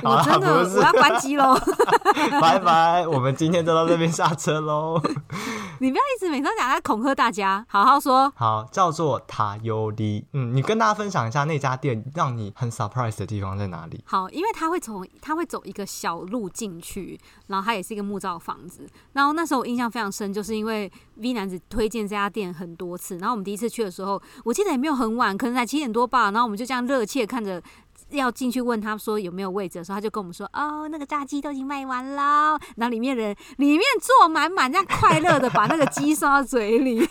[0.03, 1.59] 我真的我要关机喽，
[2.41, 5.01] 拜拜，我们今天就到这边下车喽。
[5.81, 8.31] 你不要一直每次讲在恐吓大家，好好说。
[8.37, 10.27] 好，叫做塔尤里。
[10.33, 14.03] 嗯，你跟大家分享一下那家店让你很 surprise 的地方在哪里？
[14.07, 18.87] 好，因为他会从他会走一个小路进去，然后它也是一个木造房子。
[19.13, 23.19] 然后那时候我印象非常深，就是因为 V 男子推荐这家店很多次。
[23.19, 26.31] 然后我们第一次去的时候，我记得也没有很晚，可能才七点多吧。
[26.31, 27.63] 然后我们就这样热切看着。
[28.11, 37.09] 要进去问他说有没有位置的时候，他就跟我们说：“哦，那个炸鸡都已经卖完了。”然后里面人里面坐满满，这样快乐的把那个鸡送到嘴里，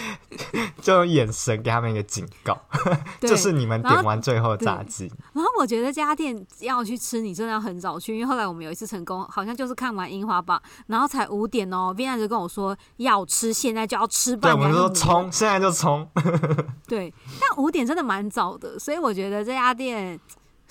[0.82, 2.58] 就用眼神给他们一个警告，
[3.20, 5.10] 就是你们点完最后炸鸡。
[5.32, 14.48] 然后我觉得这家店要去吃，你真的要很早去，因为后来我们有一次成功，好像就是看完樱花榜，然后才五点哦，V 男就跟我说要吃，现在就要吃吧。
[14.48, 16.08] 对，我们说冲，现在就冲。
[16.86, 20.18] 对，但五点真的蛮早的，所以我觉得这家店。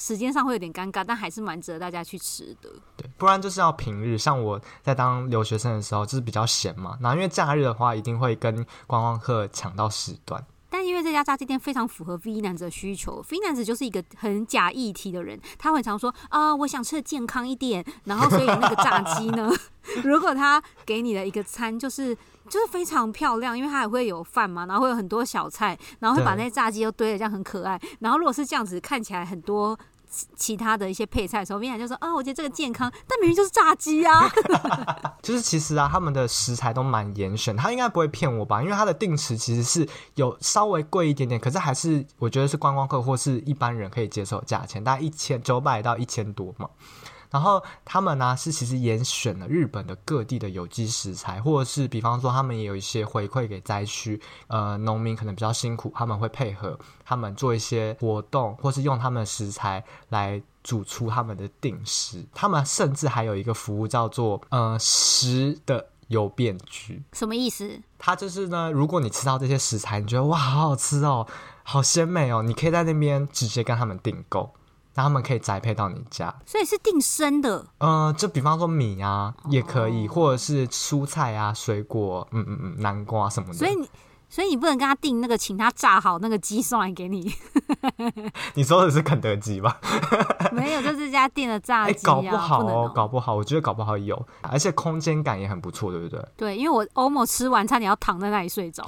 [0.04, 2.70] 时间上会有点尴尬，但还是蛮值得大家去吃的。
[2.98, 6.98] 对，不然就是要平日，像我在当留学生的时候，就是比较闲嘛。
[7.00, 8.54] 那因为假日的话，一定会跟
[8.86, 10.46] 观光客抢到时段。
[10.70, 19.50] 但因为这家炸鸡店非常符合 V 男子的需求，V 男子就是一个很假议题的人，他会常说啊，我想吃的健康一点，然后所以那个炸鸡呢，
[20.04, 22.14] 如果他给你的一个餐就是
[22.50, 27.80] 就是非常漂亮，因为他还会有饭嘛，然后会有很多小菜，然后会把那些炸鸡都堆得这样很可爱。
[28.00, 29.80] 然后如果是这样子看起来很多。
[30.36, 34.30] 其他的一些配菜的时候米娅就说：“哦，我觉得这个健康，但明明就是炸鸡啊！”
[35.22, 38.62] 就是其实啊，他们的食材都蛮严选，他应该不会骗我吧？
[38.62, 46.70] 因为他的定时其实是有稍微贵一点点，可是还是我觉得是观光客或是一般人可以接受价钱，大概一千九百到一千多嘛。
[47.34, 62.24] 然后他们呢、是其实严选了日本的各地的有机食材，或者是比方说他们也有一些回馈给灾区，呃，农民可能比较辛苦，他们会配合他们做一些活动，或是用他们的食材来煮出他们的定食。
[62.36, 67.82] 他们甚至还有一个服务叫做呃食的优变局，什么意思？
[67.98, 71.26] 它就是呢，如果你吃到这些食材，你觉得哇好好吃哦，
[71.64, 74.54] 好鲜美哦，你可以在那边直接跟他们订购。
[74.96, 77.66] 那他们可以宅配到你家，所以是定生的。
[77.80, 83.54] 呃，就比方说米啊，也可以，或者是蔬菜啊、水果，嗯嗯嗯，南瓜什么的。
[83.54, 83.90] 所以你。
[84.34, 87.32] 所以你不能跟他订那个，请他炸好那个鸡送来给你。
[88.56, 89.80] 你说的是肯德基吧？
[90.52, 92.04] 没有，就这家店的炸鸡、啊欸。
[92.04, 96.20] 搞不好哦，搞不好，我觉得搞不好有，而且空间感也很不错，对不对？
[96.36, 98.84] 对，因为我欧某吃完差点要躺在那里睡着。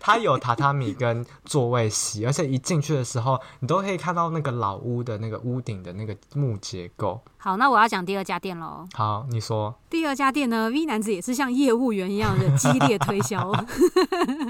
[0.00, 7.22] 他有榻榻米跟座位席，而且一进去的时候，你都可以看到那个老屋的那个屋顶的那个木结构。
[7.40, 8.84] 好，那我要讲第二家店喽。
[8.94, 9.74] 好，你说。
[9.88, 13.52] 第二家店呢，V 男子也是像业务员一样的激烈推销。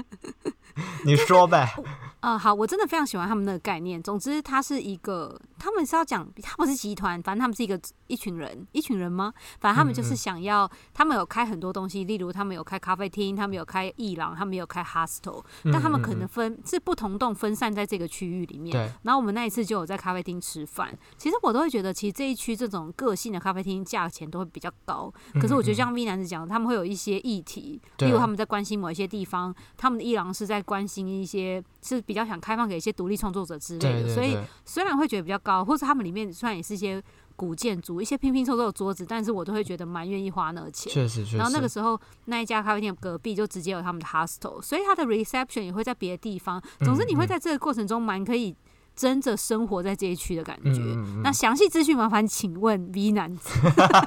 [1.05, 1.71] 你说呗。
[2.19, 4.01] 啊、呃，好，我真的非常喜欢他们那个概念。
[4.01, 9.33] 总之，它是一个他们是要讲，他不是集团，反正他们是一个一群人，一群人吗？
[9.59, 18.91] 反正他们就是想要，嗯嗯他们有开很多东西，例如他们有开咖啡厅，他们有开艺廊，他们有开 hostel，但他们可能分是不同栋分散在这个区域里面。
[19.03, 25.13] 然后我们那一次就有在咖啡厅吃饭，其实我都会觉得，其实这一区这种个性的咖啡厅价钱都会比较高。
[25.41, 35.48] 可是我觉得像 V 男子讲的，他们会有一些议题，例如他们在关心某一些地方，他们的艺廊是在关心一些是比较想开放给一些独立创作者之类的，所以虽然会觉得比较高。
[35.65, 37.01] 或者他们里面虽然也是一些
[37.35, 40.91] 古建筑，一些拼拼凑凑的桌子，但是我都会觉得蛮愿意花那个钱。
[40.91, 41.37] 确实，确实。
[41.37, 46.61] 然后那个时候那一家咖啡店隔壁就直接有他们的 hostel，所以他的 reception 也会在别的地方。
[46.79, 48.55] 总之，你会在这个过程中蛮可以
[48.95, 50.81] 真的生活在这一区的感觉。
[50.81, 53.57] 嗯嗯嗯，那详细资讯麻烦请问 V 男子。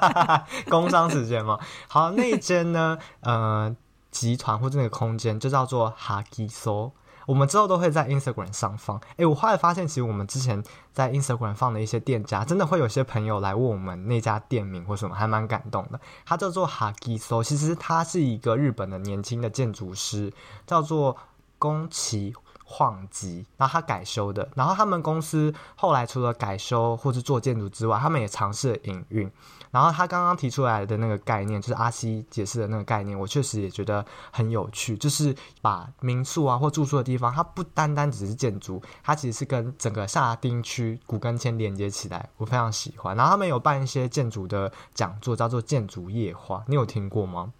[0.69, 1.57] 工商时间吗？
[1.87, 2.97] 好，那一间呢？
[3.21, 3.75] 呃，
[4.11, 6.91] 集团或者那个空间就叫做 Hagiso。
[7.25, 8.99] 我们之后都会在 Instagram 上放。
[9.17, 15.99] 诶，我后来发现，其实我们之前在 Instagram 放的一些店家，真的会有些朋友来问我们那家店名或什么，还蛮感动的。
[16.25, 20.31] 它叫做 Hagiso，其实他是一个日本的年轻的建筑师，
[20.65, 21.15] 叫做
[21.57, 22.33] 宫崎
[22.65, 24.49] 晃吉，然后他改修的。
[24.55, 29.31] 然后他们公司后来除了改修或是做建筑之外，他们也尝试了营运。
[29.73, 34.95] 然后他刚刚提出来的那个概念，就是阿西解释的那个概念，我确实也觉得很有趣。
[34.95, 43.17] 就是把民宿啊或住宿的地方，它不单单只是建筑，它其实是跟整个下町区古根签连接起来，我非常喜欢。
[43.17, 47.51] 然后他们有办一些建筑的讲座，叫做建筑夜话，你有听过吗？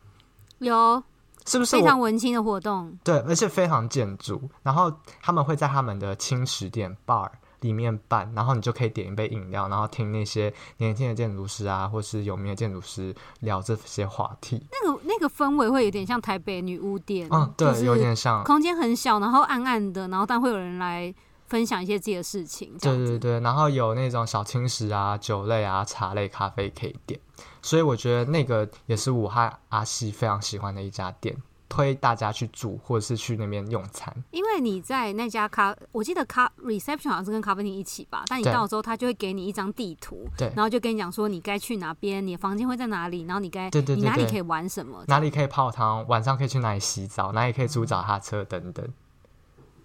[0.59, 1.01] 有，
[1.47, 2.95] 是不是非常文青的活动？
[3.03, 4.49] 对，而且非常建筑。
[4.61, 7.31] 然后他们会在他们的轻食店 bar。
[7.63, 14.61] 里面办，然后你就可以点一杯饮料，然后听那些年轻的建筑师啊，或是有名的建筑师聊这些话题。
[14.71, 18.43] 那个那个氛围会有点像台北女巫店，嗯，对，有点像。
[18.43, 21.13] 空间很小，然后暗暗的，然后但会有人来
[21.47, 22.77] 分享一些自己的事情。
[22.79, 27.19] 对对对，然后有那种小青食啊、酒类啊、茶类、咖啡可以点，
[27.61, 31.35] 所以我觉得那个也是武汉阿西非常喜欢的一家店。
[31.73, 34.15] 推大家去住，或者是去那边用餐。
[34.29, 38.23] 因为你在那家咖，我记得咖 reception 好像是跟咖啡厅一起吧。
[38.27, 48.87] 但你到的时候，他就会给你一张地图，对，然后就跟你讲说你该去哪边，你的房间会在哪里，然后你该，你哪里可以玩什么，哪里可以泡汤，晚上可以去哪里洗澡，哪里可以租脚踏车等等。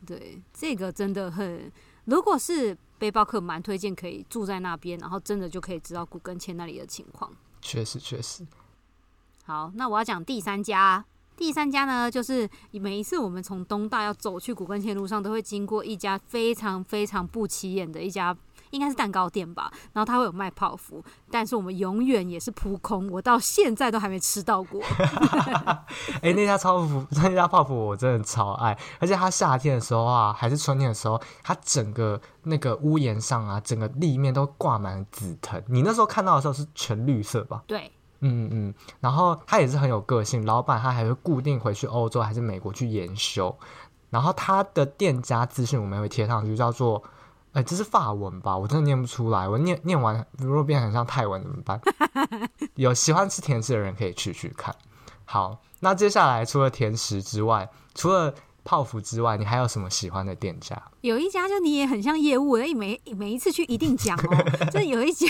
[0.07, 1.73] 对，这个真的很，
[2.05, 7.33] 如果是背包客，蛮推荐可以住在那边，然后真的就可以知道古根切那里的情况。
[7.63, 8.47] 确实，确实。
[9.45, 11.03] 好，那我要讲第三家。
[11.39, 18.37] 第三家呢，就是每一次我们从东大要走去古根线路上，都会经过一家非常非常不起眼的一家，
[18.71, 19.71] 应该是蛋糕店吧。
[19.93, 24.83] 然后它会有卖泡芙，但是我们永远也是扑空，我到现在都还没吃到过。
[26.21, 35.63] 哎、欸，那家泡芙，那家泡芙我真的超爱，而且它夏天的时候啊，还是春天的时候，它整个那个屋檐上啊，整个立面都挂满了紫藤。
[35.69, 37.63] 你那时候看到的时候是全绿色吧？
[37.69, 37.93] 对。
[38.21, 43.57] 嗯嗯，然后他也是很有个性，老板他还会固定回去欧洲还是美国去研修，
[44.11, 47.03] 然后他的店家资讯我们会贴上去，叫做，
[47.53, 48.57] 哎，这是法文吧？
[48.57, 51.81] 我真的念不出来，我念念完如果变很像泰文怎么办？
[52.75, 54.75] 有喜欢吃甜食的人可以去去看。
[55.25, 58.35] 好，那接下来除了甜食之外，除了
[58.69, 60.79] 泡芙之外，你还有什么喜欢的店家？
[61.01, 64.45] 有一家就你也很像业务，所以每每一次去一定讲哦。
[64.71, 65.27] 就是有一家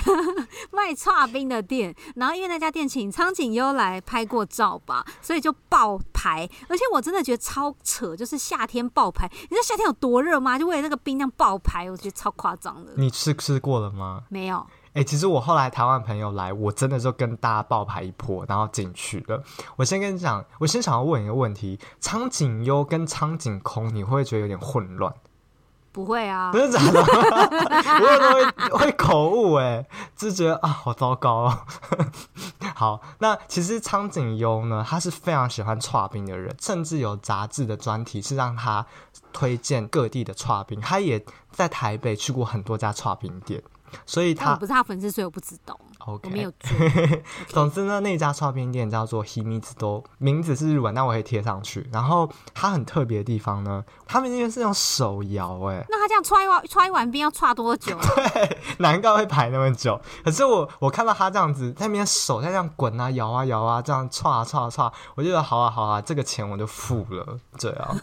[0.72, 6.50] 卖剉冰的店，然后因为那家店请苍井优来拍过照吧，所以就爆牌。
[6.68, 9.30] 而且我真的觉得超扯，就是夏天爆牌。
[9.42, 10.58] 你知道夏天有多热吗？
[10.58, 12.94] 就为了那个冰量爆牌，我觉得超夸张的。
[12.96, 14.24] 你吃吃过了吗？
[14.30, 14.66] 没有。
[14.98, 19.40] 哎、欸，其实我后来台湾朋友来，我真的就跟大家爆牌一波，然后进去了。
[19.76, 25.14] 我先跟你讲，我先想要问一个问题：苍井优跟苍井空，你会不会觉得有点混乱？
[25.92, 29.86] 不会啊，不是假的， 我有时候会会口误，哎，
[30.16, 31.58] 就觉得啊，好糟糕哦。
[32.74, 38.84] 好，那其实苍井优呢，他是非常喜欢剉冰的人，甚至有杂志的专题是让他
[39.32, 43.62] 推荐各地的剉冰，他也在台北去过很多家剉冰店。
[44.06, 45.78] 所以他不是他粉丝，所以我不知道。
[46.06, 46.70] OK，我没有做。
[47.48, 51.86] 总之呢，那家剉冰店叫做 Himizudo，名字是日文，但我会贴上去。
[51.92, 57.98] 然后它很特别的地方呢，他们那边是用手摇，哎，那他这样剉完剉一碗冰要踹多久？
[58.16, 60.00] 对，难怪会排那么久。
[60.24, 67.38] 可是我我看到他这样子在那边手在这样滚啊摇啊摇啊，这样踹啊踹啊剉，我觉得好啊好啊，这个钱我就付了。
[67.58, 68.00] 这样，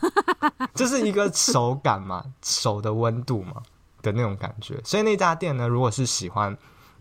[0.76, 3.64] 就是一个手感嘛，手的温度嘛。
[4.12, 6.58] 的那种感觉，所以那家店呢，如果是喜欢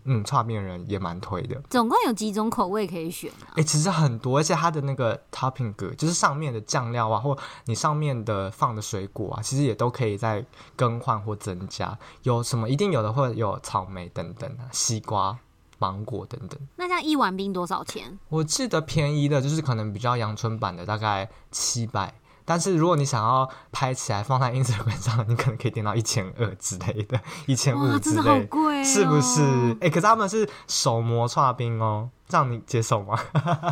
[0.07, 1.59] 嗯，剉冰人也蛮推的。
[1.67, 3.49] 总共有几种口味可以选啊？
[3.51, 7.35] 哎、欸，其实很多，而且它的那个 topping 格，就是上面的酱料啊，或
[7.65, 10.45] 你上面的放的水果啊，其实也都可以再
[10.75, 11.97] 更换或增加。
[12.21, 15.35] 有什么一定有的，会有草莓等等啊，西瓜、
[15.79, 16.59] 芒果等等。
[16.75, 18.19] 那像一碗冰多少钱？
[18.29, 22.13] 我记得便宜的就是可能比较阳春版的，大概七百。
[22.45, 29.41] 但是如果你想要拍起来放在 Instagram 上，你可能可以点到一千二之类的， 一千五之类的，的好贵哦，是不是？
[29.81, 33.19] 哎、欸，可是他们是手磨剉冰哦，这样你接受吗？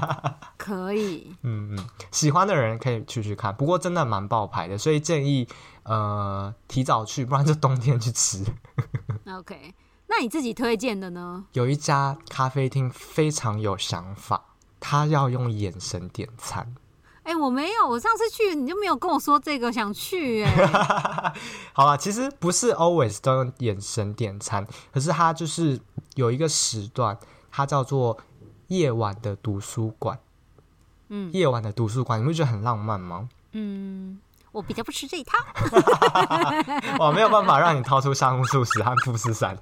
[0.58, 1.36] 可以。
[1.44, 5.48] 嗯嗯，喜欢的人可以去去看，不过真的蛮爆牌的，所以建议
[5.84, 8.44] 呃提早去，不然就冬天去吃。
[9.30, 9.76] OK，
[10.08, 11.46] 那你自己推荐的呢？
[11.54, 14.44] 有一家咖啡厅非常有想法，
[14.80, 16.74] 他要用眼神点餐。
[17.24, 21.34] 哎、欸，我没有，我上次去你就没有跟我说这个想去哎、欸。
[21.72, 25.80] 好了，其实不是 always 都用眼神点餐，可是它就是
[26.16, 27.18] 有一个时段，
[27.50, 28.18] 它叫做
[28.68, 30.20] 夜晚的读书馆。
[31.08, 33.30] 嗯，夜晚的读书馆，你会觉得很浪漫吗？
[33.54, 34.20] 嗯，
[34.52, 35.38] 我比较不吃这一套。
[37.00, 39.58] 我没有办法让你掏出香素食和富士山。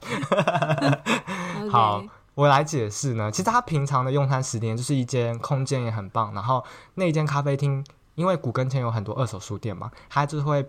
[1.70, 2.04] 好。
[2.34, 6.64] 我来解释呢，其实他平常的用餐时间就是一间空间也很棒，然后
[6.96, 10.66] 那间咖啡厅因为古根前有很多二手书店嘛，他就会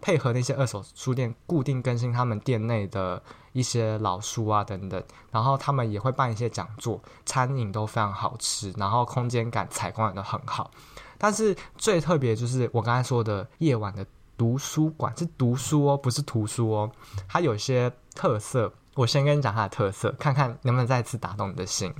[0.00, 10.70] 配合那些二手书店固定更新他们店内的一些老书啊等等，然后他们也会办一些讲座，餐饮都非常好吃，然后空间感采光也都很好。
[11.16, 14.04] 但是最特别就是我刚才说的夜晚的
[14.36, 16.90] 读书馆，是读书哦，不是图书哦，
[17.28, 18.72] 它有些特色。
[18.96, 21.94] 我先跟你讲它的特色，看看能不能再次打动你的心。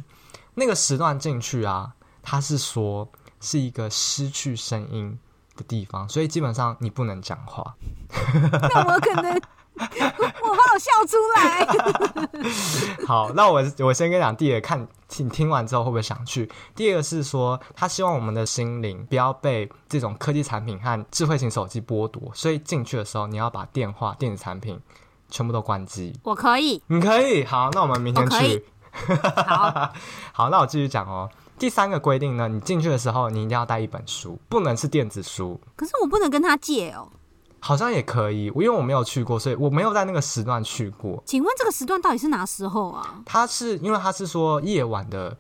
[0.55, 1.93] 那个时段进去啊，
[2.23, 3.07] 它是说
[3.39, 5.19] 是一个失去声音
[5.55, 7.75] 的地方，所以基本上你不能讲话。
[8.43, 9.31] 那我可能，
[9.77, 11.67] 我怕我笑出来。
[13.07, 14.89] 好，那我我先跟你讲，第一个看
[15.19, 16.51] 你听完之后会不会想去？
[16.75, 24.81] 第二个是说，他希望我们的心灵不要被这种科技产品和智慧型手机剥夺，所以进去的时候你要把电话、电子产品。
[25.29, 28.65] 全部都关机，我可以，你可以，好，那我们明天去。
[29.47, 29.93] 好，
[30.33, 31.29] 好，那我继续讲哦。
[31.59, 35.59] 第三个规定呢，你进去的时候，你一定要带一本书，不能是电子书。
[35.75, 37.09] 可是我不能跟他借哦。
[37.59, 41.23] 好像也可以，因为我没有去过，所以我没有在那个时段去过。
[41.27, 43.21] 请问这个时段到底是哪时候啊？
[43.25, 45.37] 他是因为他是说夜晚的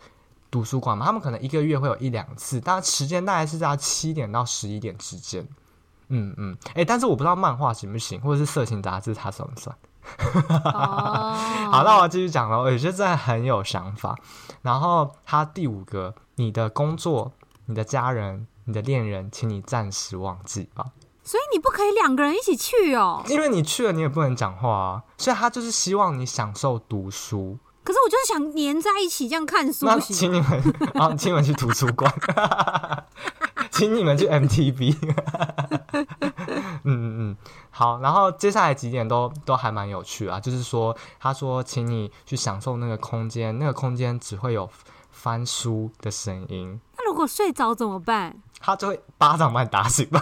[0.50, 5.46] 图书馆嘛，他们可能一个月会有一两次，但时间大概是在七点到十一点之间。
[6.08, 9.76] 嗯嗯，哎、欸，但是我不知道漫画行不行，或者是色情杂志，它算不算？
[10.72, 11.34] 哦、
[11.72, 12.60] 好，那我继续讲了。
[12.60, 14.14] 我觉得真的很有想法。
[14.62, 17.32] 然后他第五个，你的工作、
[17.64, 20.86] 你的家人、你的恋人，请你暂时忘记吧。
[21.24, 25.02] 所以你不可以两个人一起去哦，因为你去了，你也不能讲话啊。
[25.18, 27.58] 所以他就是希望你享受读书。
[27.82, 29.86] 可是我就是想黏在一起这样看书。
[29.86, 30.62] 那请你们
[30.94, 32.12] 啊，请你们去图书馆。
[33.72, 34.96] 请你们去 MTV，
[36.84, 37.36] 嗯嗯嗯，
[37.70, 44.68] 好，然后接下来几点都都还蛮有趣啊，就是说，他说，请你去享受那个空间，那个空间只会有
[45.10, 46.80] 翻书的声音。
[46.96, 48.36] 那如果睡着怎么办？
[48.58, 50.08] 他就会巴掌把你打醒。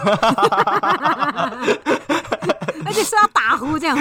[2.85, 3.97] 而且是要打呼这样，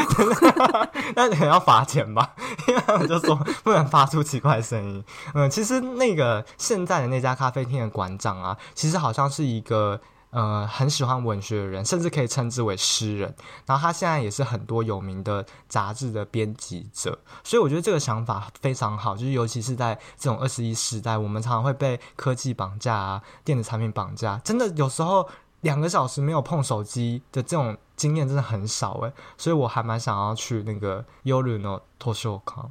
[1.15, 2.35] 那你要罚钱吧？
[2.67, 5.05] 因为他们就说不能发出奇怪的声音。
[5.35, 10.01] 嗯，其实那个现在的那家咖啡厅的馆长啊，其实好像是一个
[10.31, 13.35] 呃很喜欢文学的人，甚至可以称之为诗人。
[13.67, 19.17] 然后他现在也是很多有名的杂志的编辑者，所以我觉得这个想法非常好。
[19.17, 25.29] 就是尤其是在这种二十一世代，我们常常会被科技绑架啊，电子产品绑架，真的有时候。
[25.65, 32.69] 两个小时没有碰手机的这种经验真的很少哎，所以我还蛮想要去那个 Yoru no Toshokan。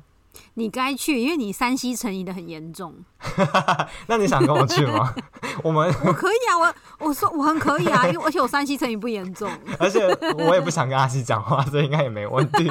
[0.55, 2.93] 你该去，因为你山西成瘾的很严重。
[4.07, 5.13] 那你想跟我去吗？
[5.63, 6.57] 我们我可以啊，
[6.99, 10.05] 我我说我很可以啊，因为而且我山西成瘾不严重，而且
[10.37, 12.69] 我也不想跟阿西讲话，所以应该也没问题。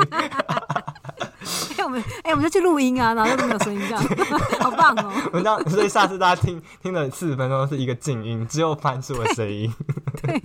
[1.83, 4.03] 哎，我们哎，我们就去录音啊，然后就没有声音，这样
[4.61, 5.13] 好棒哦。
[5.27, 9.73] 我们这样，所以下次大家听听了四十分钟是一个静音，只有番薯的声音。
[10.23, 10.41] 对，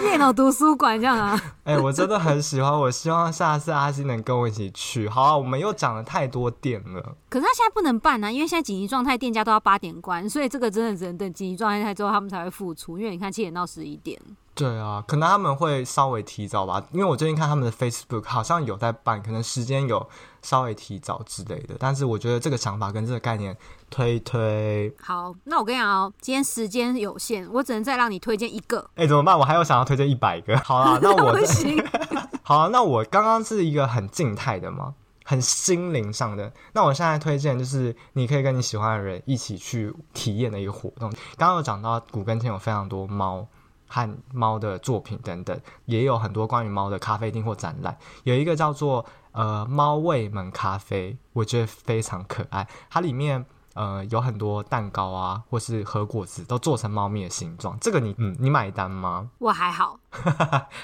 [0.00, 1.38] 电脑图书馆这样啊。
[1.64, 5.08] 哎，我真的很喜欢，我希望下次阿西能跟我一起去。
[5.08, 7.16] 好啊，我们又讲了太多店了。
[7.28, 12.98] 可是他现在不能办啊，因为现在紧急状态，店家都要八点关，所以这个真的只能等紧急状态之后他们才会复出。
[12.98, 14.18] 因为你看七点到十一点。
[14.54, 20.06] 对啊，可能他们会稍微提早吧，因为我最近看他们的 Facebook 好像有在办，可能时间有
[20.42, 21.74] 稍微提早之类的。
[21.78, 23.56] 但是我觉得这个想法跟这个概念
[23.88, 24.94] 推推。
[25.00, 28.90] 好，那我跟你讲哦，今天时间有限，我只能再让你推荐一个。
[28.96, 29.38] 哎，怎么办？
[29.38, 30.54] 我还有想要推荐一百个。
[30.60, 31.82] 好啦，那我不行。
[32.44, 34.92] 好啊，那我刚刚是一个很静态的嘛，
[35.24, 36.52] 很心灵上的。
[36.74, 41.10] 那我现在推荐就是你可以跟你喜欢的人一起去体验的一个活动。
[41.38, 43.46] 刚刚有讲到古根天有非常多猫
[43.92, 47.94] 和猫的作品等等，也有很多关于猫的咖啡厅或展览。
[48.24, 53.44] 有一个叫做呃猫味门咖啡，我觉得非常可爱，它里面。
[53.74, 57.74] 呃，有很多蛋糕啊，或是和果子都做成猫咪的形状。
[57.80, 59.30] 这个你，嗯，你买单吗？
[59.40, 59.98] 我还好，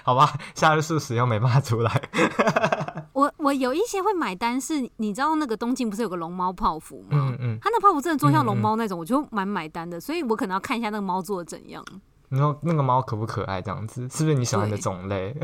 [0.02, 2.08] 好吧，夏日素食又没办法出来。
[3.12, 7.08] 我我有一些会买单，是你知道那个东京不是有个龙猫泡芙吗？
[7.10, 10.00] 嗯嗯，它那泡芙真的做像龙猫那种，嗯嗯，我就蛮买单的。
[10.00, 11.84] 所以我可能要看一下那个猫做的怎样。
[12.28, 13.60] 你说那个猫可不可爱？
[13.62, 15.34] 这样子是不是你喜欢的种类？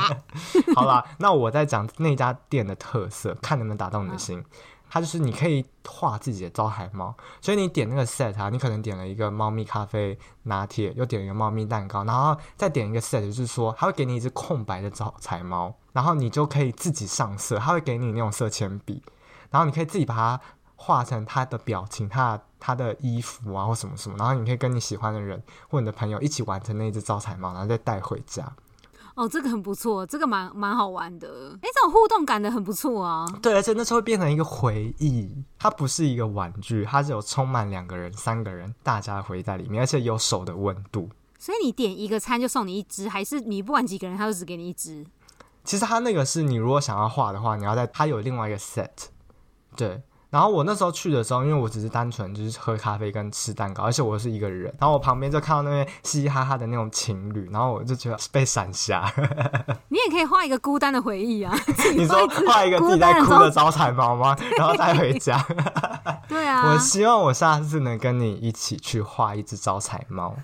[0.74, 4.38] 好啦，那我在讲那家店的特色，看能不能打动你的心。
[4.38, 4.44] 嗯
[4.90, 19.02] 它就是你可以画自己的招财猫，所以你点那个 set 啊，你可能点了一个猫咪咖啡拿铁，又点了一个猫咪蛋糕，然后再点一个 set，就是说它会给你一只空白的招财猫，然后你就可以自己上色，它会给你那种色铅笔，
[19.50, 20.40] 然后你可以自己把它
[20.74, 28.50] 画成它的表情、它的它的衣服啊或什么什么，然后你可以跟你喜欢的人或你的朋友一起完成那只招财猫，然后再带回家。
[29.14, 31.28] 哦，这个很不错，这个蛮蛮好玩的。
[31.60, 33.26] 哎，这种互动感的很不错啊。
[33.42, 41.10] 对，而且那时候会变成一个回忆，它不是一个玩具，它是有充满两个人、三个人大家的回忆在里面，而且有手的温度。
[41.36, 45.04] 所以你点一个餐就送你一只，还是你不管几个人，他就只给你一只？
[45.64, 48.88] 其实他那个是你如果想要画的话，你要在它有另外一个 set，
[49.74, 50.00] 对。
[50.30, 54.64] 然后我那时候去的时候，因为我只是单纯就是喝咖啡跟吃蛋糕，而且我是一个人。
[54.78, 59.10] 然后我旁边就看到那边嘻嘻哈哈的那种情侣，然后我就觉得被闪瞎。
[59.88, 61.54] 你也可以画一个孤单的回忆啊！
[61.96, 64.36] 你说画一个自己在哭的招财猫吗？
[64.58, 65.42] 然后带回家。
[66.28, 66.72] 对啊。
[66.72, 70.36] 我希望我下次能跟你一起去画一只招财猫。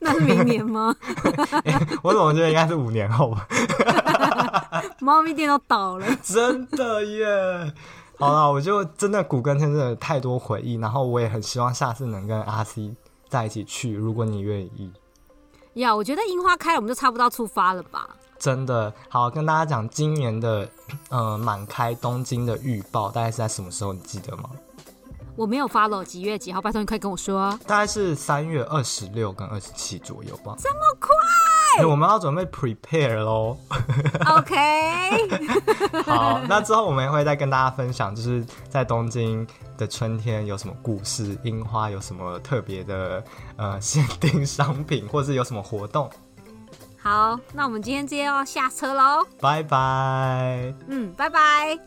[0.00, 0.94] 那是明年吗？
[1.64, 3.46] 欸，我怎么觉得应该是五年后吧？
[5.00, 6.06] 猫咪店都倒了。
[6.22, 7.74] 真的耶。
[8.18, 12.94] 好了，我就真的古根天真的太多回忆，然后我也很希望下次能跟阿 C
[13.28, 14.90] 在一起去，如果你愿意。
[15.74, 18.08] 呀，我觉得樱花开了，我们就差不多出发了吧？
[18.38, 20.66] 真的，好，跟大家讲今年的
[21.10, 23.92] 呃满开东京的预报大概是在什么时候？
[23.92, 24.48] 你记得吗？
[25.36, 27.58] 我没有 follow 几月几号，拜托你快跟我说。
[27.66, 30.54] 大概是三月二十六跟二十七左右吧。
[30.58, 31.10] 这么快？
[31.78, 33.56] 欸、我们要准备 prepare 喽。
[34.36, 34.56] OK。
[36.04, 39.46] 好，那之后我们也会再跟大家分享，就是在东京
[39.76, 43.22] 的春天有什么故事，樱花有什么特别的
[43.56, 46.10] 呃限定商品，或是有什么活动。
[46.98, 49.24] 好，那我们今天直接要下车喽。
[49.40, 50.74] 拜拜。
[50.88, 51.78] 嗯，拜拜。